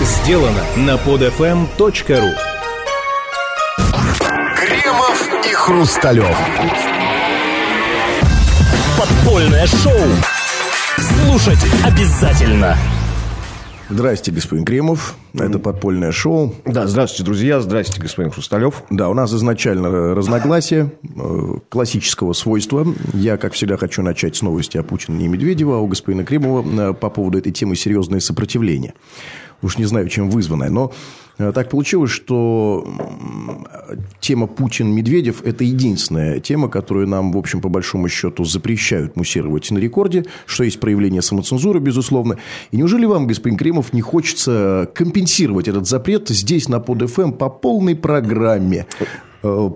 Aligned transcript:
сделано 0.00 0.64
на 0.76 0.94
podfm.ru 0.96 2.32
Кремов 4.56 5.30
и 5.44 5.52
Хрусталев. 5.52 6.36
Подпольное 8.98 9.66
шоу. 9.66 10.00
Слушать 10.96 11.58
обязательно. 11.84 12.76
Здрасте, 13.90 14.30
господин 14.30 14.64
Кремов. 14.64 15.16
Это 15.34 15.58
подпольное 15.58 16.12
шоу. 16.12 16.54
Да, 16.64 16.86
здравствуйте, 16.86 17.24
друзья. 17.24 17.60
Здравствуйте, 17.60 18.00
господин 18.00 18.30
Хрусталев. 18.30 18.84
Да, 18.88 19.08
у 19.08 19.14
нас 19.14 19.34
изначально 19.34 20.14
разногласия 20.14 20.92
э, 21.02 21.54
классического 21.68 22.32
свойства. 22.32 22.86
Я, 23.12 23.36
как 23.36 23.54
всегда, 23.54 23.76
хочу 23.76 24.02
начать 24.02 24.36
с 24.36 24.42
новости 24.42 24.78
о 24.78 24.84
Путине 24.84 25.24
и 25.24 25.28
Медведева, 25.28 25.76
а 25.76 25.80
у 25.80 25.88
господина 25.88 26.24
Кремова 26.24 26.90
э, 26.90 26.94
по 26.94 27.10
поводу 27.10 27.38
этой 27.38 27.50
темы 27.50 27.74
серьезное 27.74 28.20
сопротивление. 28.20 28.94
Уж 29.62 29.78
не 29.78 29.84
знаю, 29.84 30.08
чем 30.08 30.30
вызванное, 30.30 30.70
но 30.70 30.92
э, 31.38 31.52
так 31.54 31.68
получилось, 31.68 32.10
что 32.10 32.86
тема 34.20 34.46
Путин-Медведев– 34.46 35.42
это 35.44 35.64
единственная 35.64 36.40
тема, 36.40 36.68
которую 36.68 37.06
нам, 37.08 37.32
в 37.32 37.36
общем, 37.36 37.60
по 37.60 37.68
большому 37.68 38.08
счету, 38.08 38.44
запрещают 38.44 39.16
муссировать 39.16 39.70
на 39.70 39.78
рекорде, 39.78 40.24
что 40.46 40.64
есть 40.64 40.80
проявление 40.80 41.22
самоцензуры, 41.22 41.80
безусловно. 41.80 42.38
И 42.70 42.76
неужели 42.76 43.04
вам, 43.04 43.26
господин 43.26 43.58
Кремов, 43.58 43.92
не 43.92 44.00
хочется 44.00 44.90
компенсировать 44.94 45.68
этот 45.68 45.86
запрет 45.86 46.28
здесь, 46.28 46.68
на 46.68 46.80
под 46.80 47.00
по 47.38 47.48
полной 47.48 47.96
программе? 47.96 48.86
Э, 49.42 49.70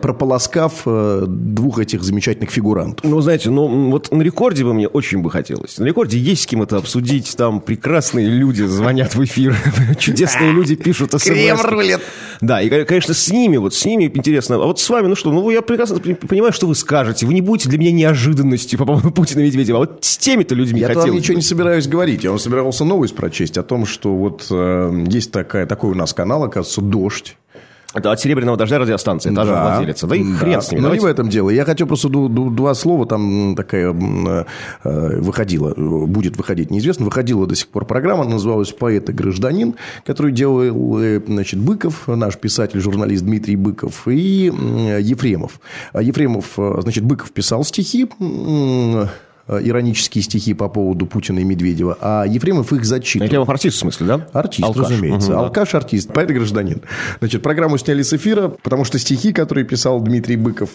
прополоскав 0.00 0.82
э, 0.86 1.24
двух 1.28 1.78
этих 1.78 2.02
замечательных 2.02 2.50
фигурантов. 2.50 3.04
Ну, 3.04 3.20
знаете, 3.20 3.50
ну, 3.50 3.90
вот 3.90 4.10
на 4.10 4.22
рекорде 4.22 4.64
бы 4.64 4.72
мне 4.72 4.88
очень 4.88 5.18
бы 5.18 5.30
хотелось. 5.30 5.76
На 5.76 5.84
рекорде 5.84 6.16
есть 6.16 6.44
с 6.44 6.46
кем 6.46 6.62
это 6.62 6.78
обсудить. 6.78 7.36
Там 7.36 7.60
прекрасные 7.60 8.26
люди 8.26 8.62
звонят 8.62 9.14
в 9.14 9.22
эфир. 9.22 9.54
Чудесные 9.98 10.52
люди 10.52 10.76
пишут 10.76 11.12
смс. 11.12 11.24
Крем 11.24 11.60
рулет. 11.60 12.00
Да, 12.40 12.62
и, 12.62 12.84
конечно, 12.86 13.12
с 13.12 13.30
ними, 13.30 13.58
вот 13.58 13.74
с 13.74 13.84
ними 13.84 14.04
интересно. 14.04 14.56
А 14.56 14.60
вот 14.60 14.80
с 14.80 14.88
вами, 14.88 15.08
ну 15.08 15.14
что, 15.14 15.30
ну, 15.30 15.50
я 15.50 15.60
прекрасно 15.60 15.98
понимаю, 15.98 16.54
что 16.54 16.66
вы 16.66 16.74
скажете. 16.74 17.26
Вы 17.26 17.34
не 17.34 17.42
будете 17.42 17.68
для 17.68 17.78
меня 17.78 17.92
неожиданностью 17.92 18.78
по 18.78 18.86
поводу 18.86 19.10
Путина 19.12 19.40
и 19.40 19.44
Медведева. 19.44 19.76
А 19.76 19.80
вот 19.80 19.98
с 20.06 20.16
теми-то 20.16 20.54
людьми 20.54 20.80
Я 20.80 20.86
хотелось 20.86 21.08
вам 21.10 21.16
ничего 21.18 21.36
не 21.36 21.42
собираюсь 21.42 21.86
говорить. 21.86 22.24
Я 22.24 22.30
вам 22.30 22.38
собирался 22.38 22.86
новость 22.86 23.14
прочесть 23.14 23.58
о 23.58 23.62
том, 23.62 23.84
что 23.84 24.14
вот 24.14 24.46
э, 24.50 25.04
есть 25.06 25.32
такая, 25.32 25.66
такой 25.66 25.90
у 25.90 25.94
нас 25.94 26.14
канал, 26.14 26.44
оказывается, 26.44 26.80
«Дождь». 26.80 27.36
От 27.92 28.20
«Серебряного 28.20 28.56
дождя» 28.56 28.78
радиостанция, 28.78 29.34
та 29.34 29.44
да, 29.44 29.46
же 29.46 29.52
владелица. 29.52 30.06
Да 30.06 30.16
и 30.16 30.24
да. 30.24 30.38
хрен 30.38 30.62
с 30.62 30.70
ними. 30.70 30.80
Но 30.80 30.86
Давайте... 30.88 31.04
не 31.04 31.08
в 31.08 31.10
этом 31.10 31.28
дело. 31.28 31.50
Я 31.50 31.64
хочу 31.64 31.86
просто 31.86 32.08
два 32.08 32.74
слова. 32.74 33.06
Там 33.06 33.54
такая 33.56 33.92
э, 33.92 35.20
выходила, 35.20 35.74
будет 35.76 36.36
выходить, 36.36 36.70
неизвестно. 36.70 37.04
Выходила 37.04 37.46
до 37.46 37.54
сих 37.54 37.68
пор 37.68 37.84
программа, 37.84 38.24
называлась 38.24 38.72
«Поэт 38.72 39.10
и 39.10 39.12
гражданин», 39.12 39.74
которую 40.04 40.32
делал 40.32 40.98
э, 41.00 41.20
значит, 41.26 41.60
Быков, 41.60 42.08
наш 42.08 42.36
писатель, 42.36 42.80
журналист 42.80 43.24
Дмитрий 43.24 43.56
Быков, 43.56 44.08
и 44.08 44.46
Ефремов. 45.00 45.60
А 45.92 46.02
Ефремов, 46.02 46.58
э, 46.58 46.80
значит, 46.82 47.04
Быков 47.04 47.30
писал 47.32 47.64
стихи, 47.64 48.08
Э, 48.22 49.06
иронические 49.48 50.22
стихи 50.22 50.54
по 50.54 50.68
поводу 50.68 51.06
Путина 51.06 51.40
и 51.40 51.44
Медведева, 51.44 51.98
а 52.00 52.24
Ефремов 52.24 52.72
их 52.72 52.84
зачитывал. 52.84 53.26
Ефремов 53.26 53.48
артист, 53.48 53.76
в 53.76 53.80
смысле, 53.80 54.06
да? 54.06 54.28
Артист, 54.32 54.64
Алкаш. 54.64 54.90
разумеется. 54.90 55.32
Угу, 55.32 55.38
Алкаш, 55.38 55.74
артист, 55.74 56.12
поэт 56.12 56.30
гражданин. 56.30 56.82
Значит, 57.18 57.42
программу 57.42 57.78
сняли 57.78 58.02
с 58.02 58.12
эфира, 58.12 58.48
потому 58.48 58.84
что 58.84 58.98
стихи, 58.98 59.32
которые 59.32 59.64
писал 59.64 60.00
Дмитрий 60.00 60.36
Быков, 60.36 60.70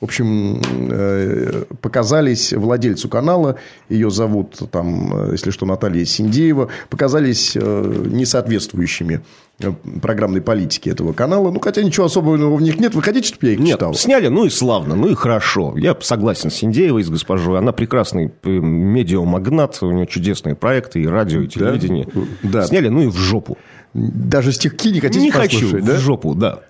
в 0.00 0.04
общем, 0.04 0.62
э, 0.90 1.64
показались 1.82 2.54
владельцу 2.54 3.10
канала, 3.10 3.56
ее 3.90 4.10
зовут, 4.10 4.58
там, 4.70 5.30
если 5.30 5.50
что, 5.50 5.66
Наталья 5.66 6.06
Синдеева, 6.06 6.70
показались 6.88 7.54
э, 7.54 8.04
несоответствующими 8.06 9.16
Э, 9.16 9.22
программной 10.02 10.40
политики 10.40 10.88
этого 10.88 11.12
канала. 11.12 11.50
Ну, 11.50 11.60
хотя 11.60 11.82
ничего 11.82 12.06
особого 12.06 12.54
в 12.56 12.62
них 12.62 12.78
нет. 12.78 12.94
Вы 12.94 13.02
хотите, 13.02 13.28
чтобы 13.28 13.46
я 13.46 13.52
их 13.52 13.58
нет, 13.58 13.76
читал? 13.76 13.94
сняли, 13.94 14.28
ну 14.28 14.44
и 14.44 14.50
славно, 14.50 14.96
ну 14.96 15.08
и 15.08 15.14
хорошо. 15.14 15.74
Я 15.76 15.96
согласен 16.00 16.50
с 16.50 16.62
Индеевой, 16.62 17.02
с 17.02 17.10
госпожой. 17.10 17.58
Она 17.58 17.72
прекрасный 17.72 18.32
э, 18.42 18.48
медиамагнат, 18.50 19.78
у 19.82 19.90
нее 19.90 20.06
чудесные 20.06 20.54
проекты 20.54 21.02
и 21.02 21.06
радио, 21.06 21.42
и 21.42 21.48
телевидение. 21.48 22.08
Да? 22.42 22.60
Да. 22.60 22.66
Сняли, 22.66 22.88
ну 22.88 23.02
и 23.02 23.06
в 23.06 23.16
жопу. 23.16 23.58
Даже 23.92 24.52
стихи 24.52 24.92
не 24.92 25.00
хотите 25.00 25.20
Не 25.20 25.32
хочу, 25.32 25.80
да? 25.80 25.94
в 25.94 25.98
жопу, 25.98 26.36
да. 26.36 26.60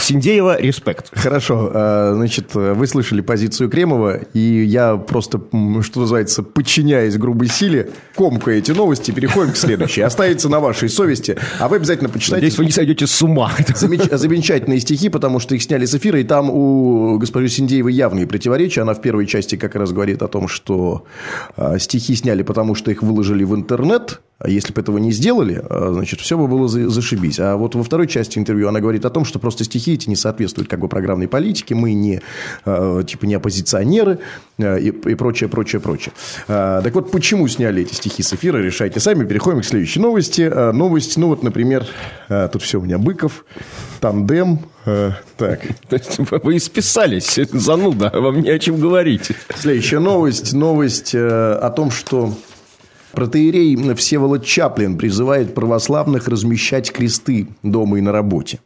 Синдеева, 0.00 0.60
респект. 0.60 1.16
Хорошо, 1.16 1.70
а, 1.72 2.14
значит, 2.16 2.52
вы 2.54 2.86
слышали 2.88 3.20
позицию 3.20 3.70
Кремова, 3.70 4.16
и 4.32 4.64
я 4.64 4.96
просто, 4.96 5.40
что 5.82 6.00
называется, 6.00 6.42
подчиняясь 6.42 7.16
грубой 7.16 7.46
силе, 7.46 7.90
комкаю 8.16 8.58
эти 8.58 8.72
новости, 8.72 9.12
переходим 9.12 9.52
к 9.52 9.56
следующей. 9.56 10.00
Останется 10.00 10.48
на 10.48 10.58
вашей 10.58 10.88
совести, 10.88 11.36
а 11.60 11.68
вы 11.68 11.76
обязательно 11.76 12.08
почитайте. 12.34 12.46
Надеюсь, 12.46 12.58
вы 12.58 12.64
не 12.64 12.70
сойдете 12.72 13.06
с 13.06 13.22
ума. 13.22 13.52
Замечательные 14.10 14.80
стихи, 14.80 15.08
потому 15.08 15.40
что 15.40 15.54
их 15.54 15.62
сняли 15.62 15.84
с 15.84 15.94
эфира, 15.94 16.20
и 16.20 16.24
там 16.24 16.50
у 16.50 17.18
госпожи 17.18 17.48
Синдеевой 17.48 17.92
явные 17.92 18.26
противоречия. 18.26 18.82
Она 18.82 18.94
в 18.94 19.00
первой 19.00 19.26
части 19.26 19.56
как 19.56 19.74
раз 19.74 19.92
говорит 19.92 20.22
о 20.22 20.28
том, 20.28 20.48
что 20.48 21.04
а, 21.56 21.78
стихи 21.78 22.14
сняли, 22.14 22.42
потому 22.42 22.74
что 22.74 22.90
их 22.90 23.02
выложили 23.02 23.44
в 23.44 23.54
интернет, 23.54 24.20
если 24.46 24.72
бы 24.72 24.80
этого 24.80 24.98
не 24.98 25.12
сделали, 25.12 25.62
а, 25.68 25.92
значит, 25.92 26.20
все 26.20 26.36
бы 26.36 26.46
было 26.46 26.68
зашибись. 26.68 27.38
А 27.38 27.56
вот 27.56 27.74
во 27.74 27.82
второй 27.82 28.06
части 28.06 28.38
интервью 28.38 28.68
она 28.68 28.80
говорит 28.80 29.04
о 29.04 29.10
том, 29.10 29.24
что 29.24 29.38
просто 29.38 29.64
стихи 29.64 29.94
эти 29.94 30.08
не 30.08 30.16
соответствуют 30.16 30.68
как 30.68 30.80
бы 30.80 30.88
программной 30.88 31.28
политике, 31.28 31.74
мы 31.74 31.94
не, 31.94 32.20
а, 32.64 33.02
типа, 33.02 33.26
не 33.26 33.34
оппозиционеры 33.34 34.18
и, 34.58 34.88
и 34.88 35.14
прочее, 35.14 35.48
прочее, 35.48 35.80
прочее. 35.80 36.12
Так 36.46 36.94
вот, 36.94 37.10
почему 37.10 37.48
сняли 37.48 37.82
эти 37.82 37.94
стихи 37.94 38.22
с 38.22 38.32
эфира, 38.32 38.58
решайте 38.58 39.00
сами. 39.00 39.24
Переходим 39.26 39.60
к 39.60 39.64
следующей 39.64 40.00
новости. 40.00 40.42
Новость, 40.72 41.16
ну 41.16 41.28
вот, 41.28 41.42
например, 41.42 41.86
тут 42.28 42.62
все 42.62 42.78
у 42.78 42.82
меня 42.82 42.98
Быков, 42.98 43.44
тандем, 44.00 44.60
так. 44.84 45.60
То 45.88 45.96
есть 45.96 46.18
вы 46.18 46.56
исписались, 46.56 47.38
зануда, 47.50 48.10
вам 48.14 48.42
не 48.42 48.50
о 48.50 48.58
чем 48.60 48.78
говорить. 48.78 49.32
Следующая 49.56 49.98
новость. 49.98 50.52
Новость 50.52 51.14
о 51.16 51.72
том, 51.74 51.90
что 51.90 52.34
Протеерей 53.14 53.94
Всеволод 53.94 54.44
Чаплин 54.44 54.96
призывает 54.96 55.54
православных 55.54 56.28
размещать 56.28 56.92
кресты 56.92 57.48
дома 57.62 57.98
и 57.98 58.00
на 58.00 58.12
работе. 58.12 58.60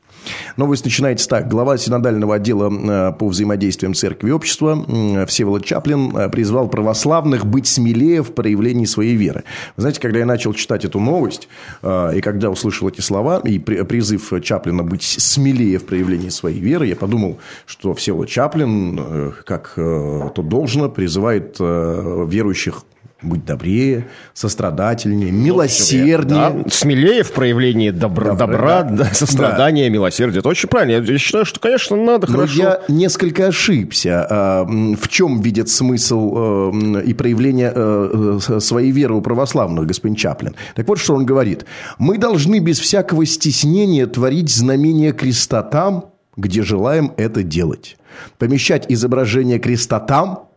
Новость 0.56 0.84
начинается 0.84 1.28
так. 1.28 1.48
Глава 1.48 1.78
синодального 1.78 2.36
отдела 2.36 2.70
э, 2.70 3.12
по 3.12 3.28
взаимодействиям 3.28 3.94
церкви 3.94 4.28
и 4.28 4.32
общества 4.32 4.84
Всеволод 5.26 5.64
Чаплин 5.64 6.16
э, 6.16 6.28
призвал 6.28 6.69
православных 6.69 7.47
быть 7.47 7.66
смелее 7.66 8.22
в 8.22 8.32
проявлении 8.32 8.84
своей 8.84 9.14
веры. 9.14 9.44
Вы 9.76 9.82
знаете, 9.82 10.00
когда 10.00 10.19
я 10.19 10.26
начал 10.26 10.53
читать 10.54 10.84
эту 10.84 11.00
новость, 11.00 11.48
э, 11.82 12.12
и 12.16 12.20
когда 12.20 12.50
услышал 12.50 12.88
эти 12.88 13.00
слова, 13.00 13.41
и 13.44 13.59
призыв 13.59 14.32
Чаплина 14.42 14.82
быть 14.82 15.03
смелее 15.03 15.78
в 15.78 15.86
проявлении 15.86 16.28
своей 16.28 16.60
веры, 16.60 16.86
я 16.86 16.97
подумал, 16.97 17.38
что 17.66 17.94
Всеволод 17.94 18.28
Чаплин, 18.28 19.32
как 19.44 19.72
то 19.75 20.42
должно, 20.42 20.88
призывает 20.88 21.59
верующих 21.59 22.82
быть 23.21 23.45
добрее, 23.45 24.06
сострадательнее, 24.33 25.33
милосерднее. 25.33 26.62
Да, 26.65 26.71
смелее 26.71 27.25
в 27.25 27.33
проявлении 27.33 27.91
добра, 27.91 28.34
добра, 28.34 28.47
добра 28.47 28.83
да. 28.83 28.97
Да, 29.05 29.05
сострадания, 29.12 29.84
да. 29.87 29.91
милосердия. 29.91 30.39
Это 30.39 30.49
очень 30.49 30.69
правильно. 30.69 31.05
Я 31.05 31.19
считаю, 31.19 31.45
что, 31.45 31.59
конечно, 31.59 31.97
надо 31.97 32.28
Но 32.28 32.34
хорошо. 32.34 32.62
я 32.62 32.81
несколько 32.89 33.49
ошибся. 33.49 34.27
А, 34.31 34.65
в 34.65 35.09
чем 35.09 35.41
видят 35.41 35.69
смысл 35.69 36.73
э, 36.73 37.03
и 37.07 37.15
проявление 37.15 37.73
э, 37.75 38.39
э, 38.49 38.61
своей 38.61 38.93
веры 38.93 39.15
у 39.15 39.21
православных, 39.21 39.87
господин 39.87 40.15
Чаплин? 40.15 40.55
Так 40.77 40.87
вот, 40.87 40.99
что 40.99 41.15
он 41.15 41.27
говорит. 41.27 41.65
Мы 41.99 42.19
должны 42.19 42.61
без 42.61 42.78
всякого 42.78 43.27
стеснения 43.27 44.07
творить 44.07 44.49
знамение 44.49 45.12
креста 45.12 45.65
там, 45.65 46.12
где 46.37 46.62
желаем 46.62 47.12
это 47.17 47.43
делать. 47.43 47.97
Помещать 48.39 48.87
изображение 48.89 49.59
креста 49.59 49.99
там, 49.99 50.49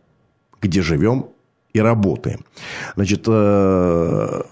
где 0.60 0.80
живем 0.80 1.26
и 1.72 1.80
работаем. 1.80 2.44
Значит, 2.96 3.24
э, 3.28 4.42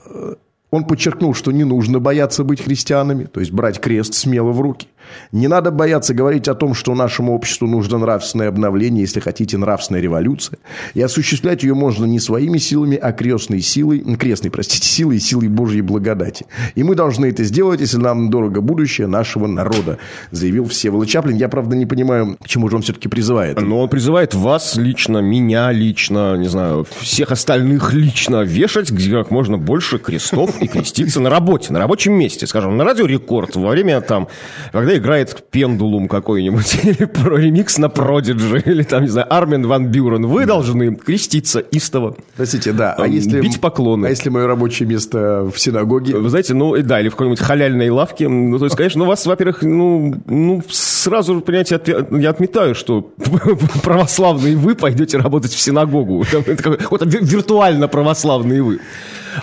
он 0.70 0.84
подчеркнул, 0.84 1.34
что 1.34 1.52
не 1.52 1.64
нужно 1.64 1.98
бояться 1.98 2.44
быть 2.44 2.62
христианами, 2.62 3.24
то 3.24 3.40
есть 3.40 3.52
брать 3.52 3.80
крест 3.80 4.14
смело 4.14 4.52
в 4.52 4.60
руки. 4.60 4.88
Не 5.32 5.48
надо 5.48 5.70
бояться 5.70 6.14
говорить 6.14 6.46
о 6.48 6.54
том, 6.54 6.74
что 6.74 6.94
нашему 6.94 7.34
обществу 7.34 7.66
нужно 7.66 7.98
нравственное 7.98 8.48
обновление, 8.48 9.02
если 9.02 9.20
хотите, 9.20 9.58
нравственная 9.58 10.00
революция. 10.00 10.58
И 10.94 11.02
осуществлять 11.02 11.62
ее 11.62 11.74
можно 11.74 12.04
не 12.04 12.20
своими 12.20 12.58
силами, 12.58 12.96
а 12.96 13.12
крестной 13.12 13.60
силой, 13.60 14.00
крестной, 14.16 14.50
простите, 14.50 14.86
силой 14.88 15.16
и 15.16 15.20
силой 15.20 15.48
Божьей 15.48 15.82
благодати. 15.82 16.46
И 16.74 16.82
мы 16.82 16.94
должны 16.94 17.26
это 17.26 17.44
сделать, 17.44 17.80
если 17.80 17.98
нам 17.98 18.30
дорого 18.30 18.60
будущее 18.60 19.06
нашего 19.06 19.46
народа, 19.46 19.98
заявил 20.30 20.66
Всеволод 20.66 21.08
Чаплин. 21.08 21.36
Я, 21.36 21.48
правда, 21.48 21.76
не 21.76 21.86
понимаю, 21.86 22.36
к 22.40 22.48
чему 22.48 22.68
же 22.68 22.76
он 22.76 22.82
все-таки 22.82 23.08
призывает. 23.08 23.60
Но 23.60 23.80
он 23.80 23.88
призывает 23.88 24.34
вас 24.34 24.76
лично, 24.76 25.18
меня 25.18 25.72
лично, 25.72 26.36
не 26.36 26.48
знаю, 26.48 26.86
всех 27.00 27.32
остальных 27.32 27.92
лично 27.92 28.42
вешать 28.42 28.90
где 28.90 29.10
как 29.10 29.30
можно 29.30 29.58
больше 29.58 29.98
крестов 29.98 30.59
и 30.60 30.68
креститься 30.68 31.20
на 31.20 31.30
работе, 31.30 31.72
на 31.72 31.78
рабочем 31.78 32.12
месте. 32.12 32.46
Скажем, 32.46 32.76
на 32.76 32.84
радио 32.84 33.06
«Рекорд» 33.06 33.56
во 33.56 33.70
время 33.70 34.00
там, 34.00 34.28
когда 34.72 34.96
играет 34.96 35.44
пендулум 35.50 36.08
какой-нибудь, 36.08 36.80
или 36.84 37.04
про 37.04 37.36
ремикс 37.36 37.78
на 37.78 37.88
Продиджи, 37.88 38.62
или 38.64 38.82
там, 38.82 39.02
не 39.02 39.08
знаю, 39.08 39.32
Армин 39.32 39.66
Ван 39.66 39.88
Бюрен, 39.88 40.26
вы 40.26 40.46
должны 40.46 40.94
креститься 40.94 41.60
истово. 41.60 42.16
Простите, 42.36 42.72
да. 42.72 42.94
А 42.98 43.06
если, 43.06 43.40
бить 43.40 43.60
поклоны. 43.60 44.06
А 44.06 44.10
если 44.10 44.28
мое 44.28 44.46
рабочее 44.46 44.88
место 44.88 45.50
в 45.52 45.58
синагоге? 45.58 46.16
Вы 46.16 46.28
знаете, 46.28 46.54
ну, 46.54 46.76
да, 46.82 47.00
или 47.00 47.08
в 47.08 47.12
какой-нибудь 47.12 47.40
халяльной 47.40 47.90
лавке. 47.90 48.28
Ну, 48.28 48.58
то 48.58 48.64
есть, 48.64 48.76
конечно, 48.76 49.00
ну, 49.00 49.06
вас, 49.06 49.24
во-первых, 49.26 49.62
ну, 49.62 50.14
ну 50.26 50.62
сразу, 50.70 51.40
понимаете, 51.40 51.80
я 52.10 52.30
отметаю, 52.30 52.74
что 52.74 53.12
православные 53.82 54.56
вы 54.56 54.74
пойдете 54.74 55.18
работать 55.18 55.52
в 55.52 55.60
синагогу. 55.60 56.24
Это 56.32 56.56
какой-то 56.56 57.06
виртуально 57.06 57.88
православные 57.88 58.62
вы. 58.62 58.80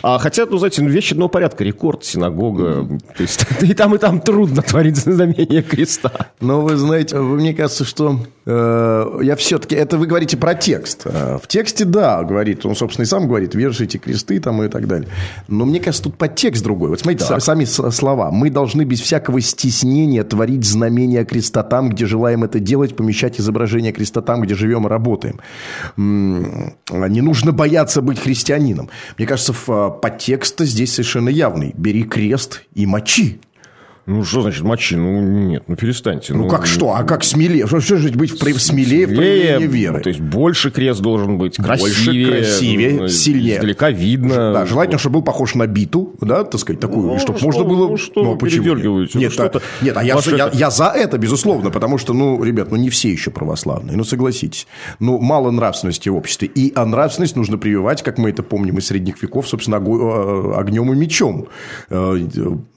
А, 0.02 0.18
хотя, 0.20 0.46
ну, 0.46 0.58
знаете, 0.58 0.82
ну, 0.82 0.90
вещи 0.90 1.14
одного 1.14 1.30
порядка, 1.30 1.64
рекорд, 1.64 2.04
синагога. 2.04 2.88
То 3.16 3.22
есть 3.22 3.46
и 3.62 3.74
там, 3.74 3.96
и 3.96 3.98
там 3.98 4.20
трудно 4.20 4.62
творить 4.62 4.98
знамение 4.98 5.62
креста. 5.62 6.32
Но 6.40 6.62
вы 6.62 6.76
знаете, 6.76 7.18
мне 7.18 7.54
кажется, 7.54 7.86
что 7.86 8.20
э, 8.46 9.20
я 9.24 9.36
все-таки... 9.36 9.76
Это 9.76 9.98
вы 9.98 10.08
говорите 10.08 10.38
про 10.38 10.56
текст. 10.56 11.04
Э, 11.06 11.38
в 11.42 11.48
тексте, 11.48 11.86
да, 11.86 12.24
говорит, 12.24 12.66
он, 12.66 12.76
собственно, 12.76 13.04
и 13.04 13.08
сам 13.08 13.28
говорит, 13.28 13.56
вешайте 13.56 13.98
кресты 13.98 14.40
там 14.40 14.62
и 14.64 14.70
так 14.70 14.88
далее. 14.88 15.10
Но 15.48 15.66
мне 15.66 15.80
кажется, 15.80 16.04
тут 16.04 16.18
подтекст 16.18 16.64
другой. 16.64 16.90
Вот 16.90 17.00
смотрите, 17.00 17.26
так. 17.26 17.42
сами 17.42 17.66
слова. 17.66 18.32
Мы 18.32 18.50
должны 18.50 18.84
без 18.84 19.02
всякого 19.02 19.42
стеснения 19.42 20.24
творить 20.24 20.66
знамение 20.66 21.26
креста 21.26 21.64
там, 21.64 21.90
где 21.90 22.06
желаем 22.06 22.44
это 22.44 22.60
делать, 22.60 22.96
помещать 22.96 23.40
изображение 23.40 23.92
креста 23.92 24.22
там, 24.22 24.42
где 24.42 24.56
живем 24.56 24.86
и 24.88 24.90
работаем. 24.90 25.40
Не 25.98 27.22
нужно 27.22 27.52
бояться 27.52 28.02
быть 28.02 28.20
христианином. 28.20 28.90
Мне 29.18 29.28
кажется, 29.28 29.54
в 29.54 29.77
подтекст 30.02 30.60
здесь 30.62 30.94
совершенно 30.94 31.30
явный. 31.30 31.74
Бери 31.78 32.04
крест 32.04 32.64
и 32.74 32.86
мочи. 32.86 33.40
Ну, 34.08 34.24
что 34.24 34.42
значит 34.42 34.64
мочи? 34.64 34.96
Ну, 34.96 35.20
нет, 35.20 35.64
ну 35.68 35.76
перестаньте. 35.76 36.34
Ну, 36.34 36.44
ну 36.44 36.50
как 36.50 36.66
что? 36.66 36.96
А 36.96 37.04
как 37.04 37.26
смелее? 37.26 37.68
Что, 37.68 37.82
что 37.82 37.98
же 37.98 38.10
быть 38.12 38.32
в, 38.32 38.38
смелее, 38.38 38.58
смелее 38.58 39.06
в 39.06 39.16
проявлении 39.16 39.68
веры? 39.68 40.00
То 40.00 40.08
есть, 40.08 40.22
больше 40.22 40.72
крест 40.72 41.02
должен 41.02 41.38
быть, 41.38 41.58
красивее. 41.58 42.26
Больше, 42.26 42.38
красивее, 42.38 43.02
ну, 43.02 43.08
сильнее. 43.10 43.58
Издалека 43.58 43.92
видно. 43.92 44.54
Да, 44.54 44.66
желательно, 44.66 44.98
чтобы 44.98 45.16
был 45.16 45.24
похож 45.24 45.56
на 45.56 45.68
биту, 45.68 46.16
да, 46.22 46.46
так 46.46 46.62
сказать, 46.62 46.80
такую, 46.80 47.06
ну, 47.06 47.20
чтобы 47.20 47.40
можно 47.42 47.66
было... 47.66 47.90
Ну, 47.90 47.98
что 47.98 48.24
ну, 48.24 48.32
вы 48.32 48.38
почему? 48.38 48.76
Нет, 48.76 49.34
ну, 49.38 49.44
а, 49.44 49.52
нет, 49.82 49.98
а 49.98 50.04
я, 50.06 50.18
я, 50.26 50.52
я 50.54 50.70
за 50.70 50.86
это, 50.86 51.18
безусловно, 51.18 51.70
потому 51.70 51.98
что, 51.98 52.14
ну, 52.14 52.42
ребят, 52.42 52.72
ну, 52.72 52.78
не 52.78 52.90
все 52.90 53.12
еще 53.12 53.30
православные, 53.30 53.98
ну, 53.98 54.06
согласитесь. 54.06 54.68
Ну, 55.02 55.20
мало 55.20 55.52
нравственности 55.52 56.08
в 56.08 56.16
обществе. 56.16 56.48
И 56.48 56.72
а 56.76 56.86
нравственность 56.86 57.36
нужно 57.36 57.58
прививать, 57.58 58.04
как 58.04 58.18
мы 58.20 58.30
это 58.30 58.42
помним 58.42 58.78
из 58.78 58.88
средних 58.88 59.22
веков, 59.22 59.50
собственно, 59.50 59.76
э, 59.76 60.54
огнем 60.56 60.94
и 60.94 60.96
мечом. 60.96 61.48
Э, 61.90 62.18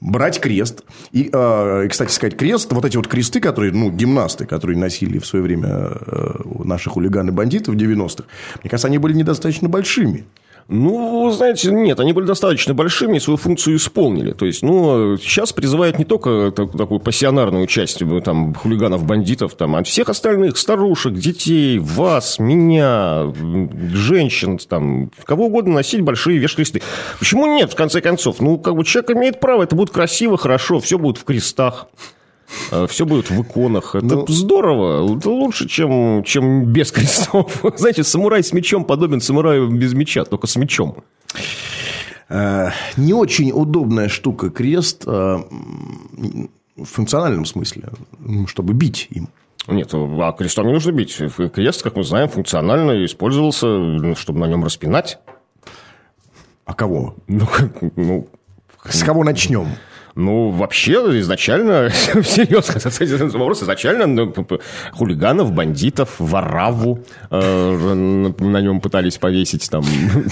брать 0.01 0.41
крест 0.41 0.83
и 1.13 1.20
и, 1.21 1.29
э, 1.31 1.87
кстати 1.89 2.11
сказать, 2.11 2.37
крест, 2.37 2.71
вот 2.71 2.85
эти 2.85 2.97
вот 2.97 3.07
кресты, 3.07 3.39
которые, 3.39 3.71
ну, 3.71 3.91
гимнасты, 3.91 4.45
которые 4.45 4.77
носили 4.77 5.19
в 5.19 5.25
свое 5.25 5.43
время 5.43 5.69
э, 5.69 6.33
наши 6.63 6.89
хулиганы-бандиты 6.89 7.71
в 7.71 7.75
90-х, 7.75 8.25
мне 8.63 8.69
кажется, 8.69 8.87
они 8.87 8.97
были 8.97 9.13
недостаточно 9.13 9.69
большими. 9.69 10.25
Ну, 10.67 11.29
знаете, 11.31 11.71
нет, 11.71 11.99
они 11.99 12.13
были 12.13 12.25
достаточно 12.25 12.73
большими 12.73 13.17
и 13.17 13.19
свою 13.19 13.37
функцию 13.37 13.75
исполнили. 13.75 14.31
То 14.31 14.45
есть, 14.45 14.61
ну, 14.61 15.17
сейчас 15.17 15.53
призывают 15.53 15.99
не 15.99 16.05
только 16.05 16.51
такую 16.51 16.99
пассионарную 16.99 17.67
часть 17.67 18.01
там, 18.23 18.53
хулиганов, 18.53 19.05
бандитов, 19.05 19.55
там, 19.55 19.75
а 19.75 19.83
всех 19.83 20.09
остальных, 20.09 20.57
старушек, 20.57 21.13
детей, 21.13 21.79
вас, 21.79 22.39
меня, 22.39 23.33
женщин, 23.93 24.57
там, 24.57 25.11
кого 25.25 25.47
угодно 25.47 25.73
носить 25.73 26.01
большие 26.01 26.39
веш-кресты. 26.39 26.81
Почему 27.19 27.47
нет, 27.47 27.71
в 27.71 27.75
конце 27.75 28.01
концов? 28.01 28.39
Ну, 28.39 28.57
как 28.57 28.75
бы 28.75 28.83
человек 28.85 29.11
имеет 29.11 29.39
право, 29.39 29.63
это 29.63 29.75
будет 29.75 29.89
красиво, 29.89 30.37
хорошо, 30.37 30.79
все 30.79 30.97
будет 30.97 31.17
в 31.17 31.23
крестах. 31.23 31.87
Э, 32.71 32.87
все 32.87 33.05
будет 33.05 33.29
в 33.29 33.41
иконах. 33.41 33.95
Это 33.95 34.15
ну, 34.15 34.25
здорово. 34.27 35.17
Это 35.17 35.29
лучше, 35.29 35.67
чем, 35.67 36.23
чем 36.23 36.65
без 36.65 36.91
крестов. 36.91 37.63
Знаете, 37.75 38.03
самурай 38.03 38.43
с 38.43 38.53
мечом 38.53 38.85
подобен 38.85 39.21
самураю 39.21 39.69
без 39.69 39.93
меча, 39.93 40.25
только 40.25 40.47
с 40.47 40.55
мечом. 40.55 41.03
Э, 42.29 42.69
не 42.97 43.13
очень 43.13 43.51
удобная 43.51 44.09
штука 44.09 44.49
крест 44.49 45.03
э, 45.05 45.09
в 45.09 46.85
функциональном 46.85 47.45
смысле, 47.45 47.89
чтобы 48.47 48.73
бить 48.73 49.07
им. 49.11 49.29
Нет, 49.67 49.93
а 49.93 50.31
крестом 50.31 50.67
не 50.67 50.73
нужно 50.73 50.91
бить. 50.91 51.21
Крест, 51.53 51.83
как 51.83 51.95
мы 51.95 52.03
знаем, 52.03 52.29
функционально 52.29 53.05
использовался, 53.05 53.67
ну, 53.67 54.15
чтобы 54.15 54.39
на 54.39 54.45
нем 54.45 54.63
распинать. 54.63 55.19
А 56.65 56.73
кого? 56.73 57.15
Ну, 57.27 57.47
ну, 57.95 58.27
с 58.85 59.03
кого 59.03 59.23
начнем? 59.23 59.67
Ну, 60.15 60.49
вообще, 60.49 60.93
изначально, 61.19 61.89
серьезно, 62.23 62.79
этот 62.79 63.33
вопрос, 63.33 63.63
изначально 63.63 64.07
ну, 64.07 64.33
хулиганов, 64.91 65.51
бандитов, 65.51 66.15
вораву 66.19 66.99
э, 67.29 67.93
на 68.39 68.61
нем 68.61 68.81
пытались 68.81 69.17
повесить 69.17 69.69
там. 69.69 69.83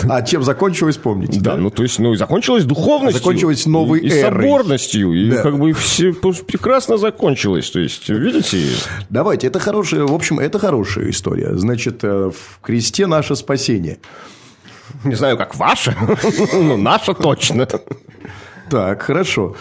А 0.10 0.22
чем 0.22 0.44
закончилось, 0.44 0.98
помните? 0.98 1.40
Да, 1.40 1.56
да? 1.56 1.58
ну, 1.58 1.70
то 1.70 1.84
есть, 1.84 2.00
ну, 2.00 2.14
и 2.14 2.18
закончилось 2.18 2.66
духовностью. 2.66 3.20
Закончилось 3.20 3.66
новой 3.66 4.00
и, 4.00 4.08
и 4.08 4.22
соборностью, 4.22 5.14
и 5.14 5.31
да. 5.31 5.44
как 5.44 5.58
бы 5.58 5.72
все 5.74 6.14
прекрасно 6.14 6.98
закончилось, 6.98 7.70
то 7.70 7.80
есть, 7.80 8.10
видите? 8.10 8.64
Давайте, 9.10 9.48
это 9.48 9.60
хорошая, 9.60 10.04
в 10.04 10.14
общем, 10.14 10.40
это 10.40 10.60
хорошая 10.60 11.10
история. 11.10 11.56
Значит, 11.58 12.04
э, 12.04 12.31
в 12.31 12.60
кресте 12.62 13.08
наше 13.08 13.36
спасение. 13.36 14.00
Не 15.04 15.16
знаю, 15.16 15.38
как 15.38 15.56
ваше, 15.56 15.96
но 16.54 16.78
наше 16.78 17.14
точно. 17.14 17.68
Так, 18.69 19.01
хорошо. 19.01 19.56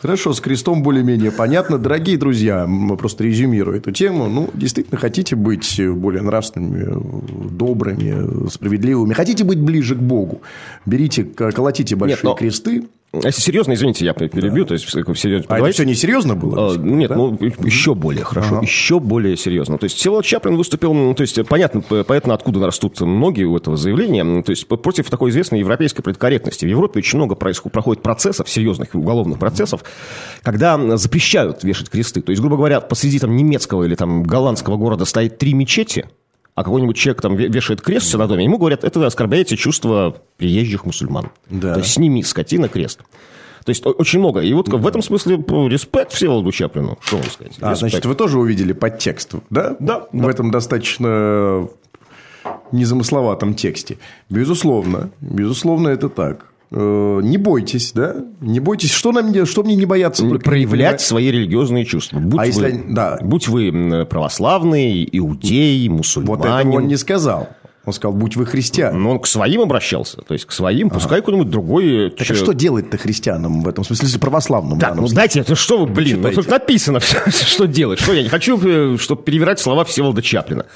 Хорошо, 0.00 0.32
с 0.32 0.40
крестом 0.40 0.82
более-менее 0.82 1.32
понятно. 1.32 1.76
Дорогие 1.76 2.16
друзья, 2.16 2.66
мы 2.68 2.96
просто 2.96 3.24
резюмируем 3.24 3.78
эту 3.78 3.90
тему. 3.90 4.28
Ну, 4.28 4.48
действительно, 4.54 4.96
хотите 4.98 5.34
быть 5.34 5.80
более 5.80 6.22
нравственными, 6.22 7.50
добрыми, 7.50 8.48
справедливыми, 8.48 9.12
хотите 9.12 9.42
быть 9.42 9.58
ближе 9.58 9.96
к 9.96 9.98
Богу, 9.98 10.42
берите, 10.86 11.24
колотите 11.24 11.96
большие 11.96 12.16
Нет, 12.16 12.24
но... 12.24 12.34
кресты. 12.34 12.84
Если 13.12 13.40
серьезно, 13.40 13.72
извините, 13.72 14.04
я 14.04 14.12
перебью, 14.12 14.64
да. 14.64 14.68
то 14.68 14.74
есть 14.74 14.86
серьезно 14.86 15.46
А 15.48 15.58
это 15.58 15.70
все 15.70 15.84
не 15.84 15.94
серьезно 15.94 16.36
было? 16.36 16.74
А, 16.74 16.76
нет, 16.76 17.08
да? 17.08 17.16
ну 17.16 17.38
еще 17.40 17.94
более 17.94 18.22
хорошо, 18.22 18.56
ага. 18.56 18.62
еще 18.62 19.00
более 19.00 19.34
серьезно. 19.38 19.78
То 19.78 19.84
есть 19.84 19.96
Всеволод 19.96 20.26
Чаплин 20.26 20.56
выступил, 20.56 20.92
ну, 20.92 21.14
то 21.14 21.22
есть 21.22 21.38
понятно, 21.48 21.80
понятно, 21.80 22.34
откуда 22.34 22.66
растут 22.66 23.00
ноги 23.00 23.44
у 23.44 23.56
этого 23.56 23.78
заявления, 23.78 24.42
то 24.42 24.50
есть 24.50 24.68
против 24.68 25.08
такой 25.08 25.30
известной 25.30 25.60
европейской 25.60 26.02
политкорректности. 26.02 26.66
В 26.66 26.68
Европе 26.68 26.98
очень 26.98 27.16
много 27.16 27.34
происходит, 27.34 27.72
проходит 27.72 28.02
процессов, 28.02 28.48
серьезных 28.48 28.94
уголовных 28.94 29.38
процессов, 29.38 29.84
когда 30.42 30.98
запрещают 30.98 31.64
вешать 31.64 31.88
кресты. 31.88 32.20
То 32.20 32.30
есть, 32.30 32.42
грубо 32.42 32.56
говоря, 32.58 32.82
посреди 32.82 33.18
там 33.18 33.34
немецкого 33.34 33.84
или 33.84 33.94
там 33.94 34.22
голландского 34.22 34.76
города 34.76 35.06
стоит 35.06 35.38
три 35.38 35.54
мечети, 35.54 36.04
а 36.58 36.64
какой-нибудь 36.64 36.96
человек 36.96 37.22
там 37.22 37.36
вешает 37.36 37.80
крест 37.80 38.12
на 38.14 38.26
доме, 38.26 38.42
ему 38.42 38.58
говорят, 38.58 38.82
это 38.82 38.98
вы 38.98 39.06
оскорбляете 39.06 39.56
чувства 39.56 40.16
приезжих 40.38 40.84
мусульман. 40.84 41.30
Да. 41.48 41.74
То 41.74 41.78
есть 41.78 41.92
сними, 41.92 42.24
скотина, 42.24 42.68
крест. 42.68 42.98
То 43.64 43.70
есть 43.70 43.86
очень 43.86 44.18
много. 44.18 44.40
И 44.40 44.52
вот 44.52 44.68
да. 44.68 44.76
в 44.76 44.84
этом 44.84 45.00
смысле 45.00 45.36
респект 45.36 46.10
Всеволоду 46.10 46.50
Чаплину. 46.50 46.98
Что 47.00 47.18
вам 47.18 47.26
сказать? 47.26 47.54
А, 47.60 47.76
значит, 47.76 48.04
вы 48.06 48.16
тоже 48.16 48.40
увидели 48.40 48.72
подтекст, 48.72 49.36
да? 49.50 49.76
Да. 49.78 50.08
В 50.12 50.20
да. 50.20 50.30
этом 50.30 50.50
достаточно 50.50 51.68
незамысловатом 52.72 53.54
тексте. 53.54 53.98
Безусловно, 54.28 55.10
безусловно, 55.20 55.90
это 55.90 56.08
так. 56.08 56.47
Э, 56.70 57.20
не 57.22 57.38
бойтесь, 57.38 57.92
да? 57.92 58.16
Не 58.40 58.60
бойтесь. 58.60 58.92
Что, 58.92 59.12
нам, 59.12 59.46
что 59.46 59.62
мне 59.62 59.74
не 59.74 59.86
бояться? 59.86 60.24
Проявлять 60.26 61.00
не 61.00 61.06
свои 61.06 61.30
религиозные 61.30 61.84
чувства. 61.84 62.18
Будь, 62.18 62.38
а 62.38 62.42
вы, 62.42 62.46
если, 62.46 62.84
да. 62.88 63.18
будь 63.22 63.48
вы 63.48 64.06
православный, 64.08 65.08
иудей, 65.10 65.88
мусульманин. 65.88 66.36
Вот 66.38 66.46
этого 66.46 66.76
он 66.76 66.86
не 66.86 66.96
сказал. 66.96 67.48
Он 67.88 67.94
сказал, 67.94 68.14
будь 68.14 68.36
вы 68.36 68.44
христиан. 68.44 69.02
Но 69.02 69.12
он 69.12 69.18
к 69.18 69.26
своим 69.26 69.62
обращался. 69.62 70.18
То 70.18 70.34
есть, 70.34 70.44
к 70.44 70.52
своим, 70.52 70.90
пускай 70.90 71.20
какой-нибудь 71.20 71.48
другой... 71.48 72.10
Так 72.10 72.30
а 72.30 72.34
что 72.34 72.52
делать-то 72.52 72.98
христианам 72.98 73.62
в 73.62 73.68
этом 73.68 73.82
смысле, 73.82 74.06
если 74.06 74.18
православным? 74.18 74.78
Так, 74.78 74.94
ну 74.94 75.06
знаете, 75.06 75.40
это 75.40 75.54
что 75.54 75.78
вы, 75.78 75.86
блин, 75.86 76.20
ну, 76.20 76.30
тут 76.30 76.48
написано, 76.48 77.00
что 77.26 77.66
делать. 77.66 77.98
Что 77.98 78.12
я 78.12 78.22
не 78.22 78.28
хочу, 78.28 78.60
э, 78.62 78.98
чтобы 78.98 79.22
перевирать 79.22 79.58
слова 79.58 79.84
Всеволода 79.84 80.20
Чаплина. 80.20 80.66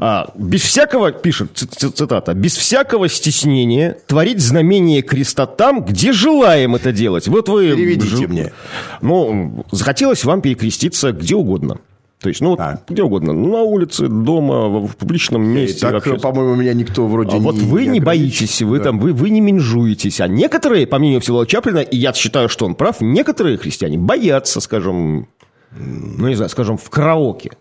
А, 0.00 0.30
без 0.36 0.62
всякого, 0.62 1.10
пишет 1.10 1.56
цитата, 1.56 2.32
без 2.32 2.56
всякого 2.56 3.08
стеснения 3.08 3.96
творить 4.06 4.40
знамение 4.40 5.02
креста 5.02 5.46
там, 5.46 5.84
где 5.84 6.12
желаем 6.12 6.76
это 6.76 6.92
делать. 6.92 7.26
Вот 7.26 7.48
вы... 7.48 7.74
Переведите 7.74 8.16
ж... 8.16 8.28
мне. 8.28 8.52
Ну, 9.00 9.66
захотелось 9.72 10.24
вам 10.24 10.40
перекреститься 10.40 11.10
где 11.10 11.34
угодно. 11.34 11.78
То 12.20 12.28
есть, 12.28 12.40
ну, 12.40 12.56
а. 12.58 12.80
где 12.88 13.02
угодно. 13.02 13.32
На 13.32 13.62
улице, 13.62 14.08
дома, 14.08 14.68
в 14.68 14.96
публичном 14.96 15.42
месте. 15.42 15.80
Так, 15.88 16.20
по-моему, 16.20 16.54
меня 16.54 16.74
никто 16.74 17.06
вроде 17.06 17.36
а 17.36 17.38
не... 17.38 17.44
Вот 17.44 17.56
вы 17.56 17.86
не, 17.86 17.94
не 17.94 18.00
боитесь, 18.00 18.62
вы 18.62 18.78
да. 18.78 18.84
там, 18.84 19.00
вы, 19.00 19.12
вы 19.12 19.30
не 19.30 19.40
менжуетесь. 19.40 20.20
А 20.20 20.28
некоторые, 20.28 20.86
по 20.86 20.98
мнению 20.98 21.20
Всеволода 21.20 21.48
Чаплина, 21.48 21.78
и 21.78 21.96
я 21.96 22.12
считаю, 22.12 22.48
что 22.48 22.66
он 22.66 22.76
прав, 22.76 23.00
некоторые 23.00 23.56
христиане 23.56 23.98
боятся, 23.98 24.60
скажем, 24.60 25.28
ну, 25.72 26.28
не 26.28 26.34
знаю, 26.34 26.50
скажем, 26.50 26.76
в 26.76 26.88
караоке 26.88 27.52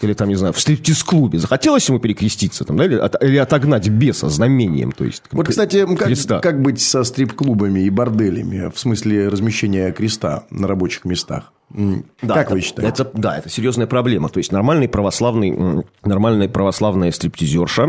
или 0.00 0.12
там, 0.14 0.28
не 0.28 0.34
знаю, 0.36 0.52
в 0.52 0.60
стриптиз-клубе. 0.60 1.38
Захотелось 1.38 1.88
ему 1.88 1.98
перекреститься 1.98 2.64
там, 2.64 2.76
да, 2.76 2.84
или, 2.84 2.96
от, 2.96 3.22
или 3.22 3.36
отогнать 3.36 3.88
беса 3.88 4.28
знамением, 4.28 4.92
то 4.92 5.04
есть 5.04 5.22
Вот, 5.32 5.48
кстати, 5.48 5.86
как, 5.96 6.42
как 6.42 6.62
быть 6.62 6.80
со 6.80 7.04
стрип-клубами 7.04 7.80
и 7.80 7.90
борделями 7.90 8.70
в 8.74 8.78
смысле 8.78 9.28
размещения 9.28 9.92
креста 9.92 10.44
на 10.50 10.66
рабочих 10.66 11.04
местах? 11.04 11.52
Да, 11.68 12.34
как 12.34 12.46
это, 12.46 12.54
вы 12.54 12.60
считаете? 12.60 13.02
Это, 13.02 13.10
да, 13.12 13.38
это 13.38 13.50
серьезная 13.50 13.88
проблема. 13.88 14.28
То 14.28 14.38
есть 14.38 14.52
нормальный 14.52 14.88
православный, 14.88 15.84
нормальная 16.04 16.48
православная 16.48 17.10
стриптизерша, 17.10 17.82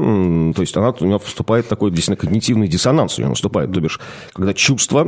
то 0.53 0.61
есть 0.61 0.75
она, 0.75 0.93
у 0.99 1.05
нее 1.05 1.19
вступает 1.19 1.67
такой 1.67 1.91
действительно 1.91 2.17
когнитивный 2.17 2.67
диссонанс 2.67 3.19
у 3.19 3.21
нее 3.21 3.29
наступает. 3.29 3.71
То 3.71 3.79
бишь, 3.79 3.99
когда 4.33 4.53
чувства 4.55 5.03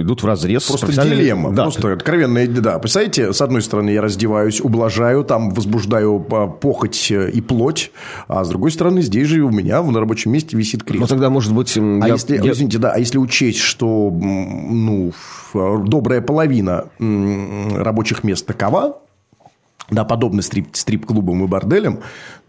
идут 0.00 0.22
в 0.22 0.26
разрез. 0.26 0.66
Просто 0.66 0.92
дилемма. 0.92 1.52
Да. 1.52 1.64
Просто 1.64 1.92
откровенная, 1.92 2.46
да. 2.46 2.78
Представляете, 2.78 3.32
с 3.32 3.42
одной 3.42 3.62
стороны, 3.62 3.90
я 3.90 4.00
раздеваюсь, 4.00 4.60
ублажаю, 4.60 5.24
там 5.24 5.50
возбуждаю 5.50 6.24
а, 6.30 6.46
похоть 6.46 7.10
и 7.10 7.40
плоть, 7.40 7.90
а 8.28 8.44
с 8.44 8.48
другой 8.48 8.70
стороны, 8.70 9.02
здесь 9.02 9.26
же 9.26 9.40
у 9.40 9.50
меня 9.50 9.82
на 9.82 9.98
рабочем 9.98 10.30
месте 10.30 10.56
висит 10.56 10.84
крест. 10.84 11.00
Ну, 11.00 11.06
тогда, 11.08 11.30
может 11.30 11.52
быть... 11.52 11.76
А 11.76 11.80
я, 11.80 12.14
если, 12.14 12.36
я... 12.36 12.52
извините, 12.52 12.78
да, 12.78 12.92
а 12.92 12.98
если 12.98 13.18
учесть, 13.18 13.58
что, 13.58 14.10
ну, 14.10 15.12
добрая 15.52 16.20
половина 16.20 16.84
рабочих 16.98 18.03
мест 18.22 18.46
такова, 18.46 19.00
да, 19.90 20.04
подобно 20.04 20.42
стрип, 20.42 20.68
стрип-клубам 20.72 21.44
и 21.44 21.46
борделям, 21.46 22.00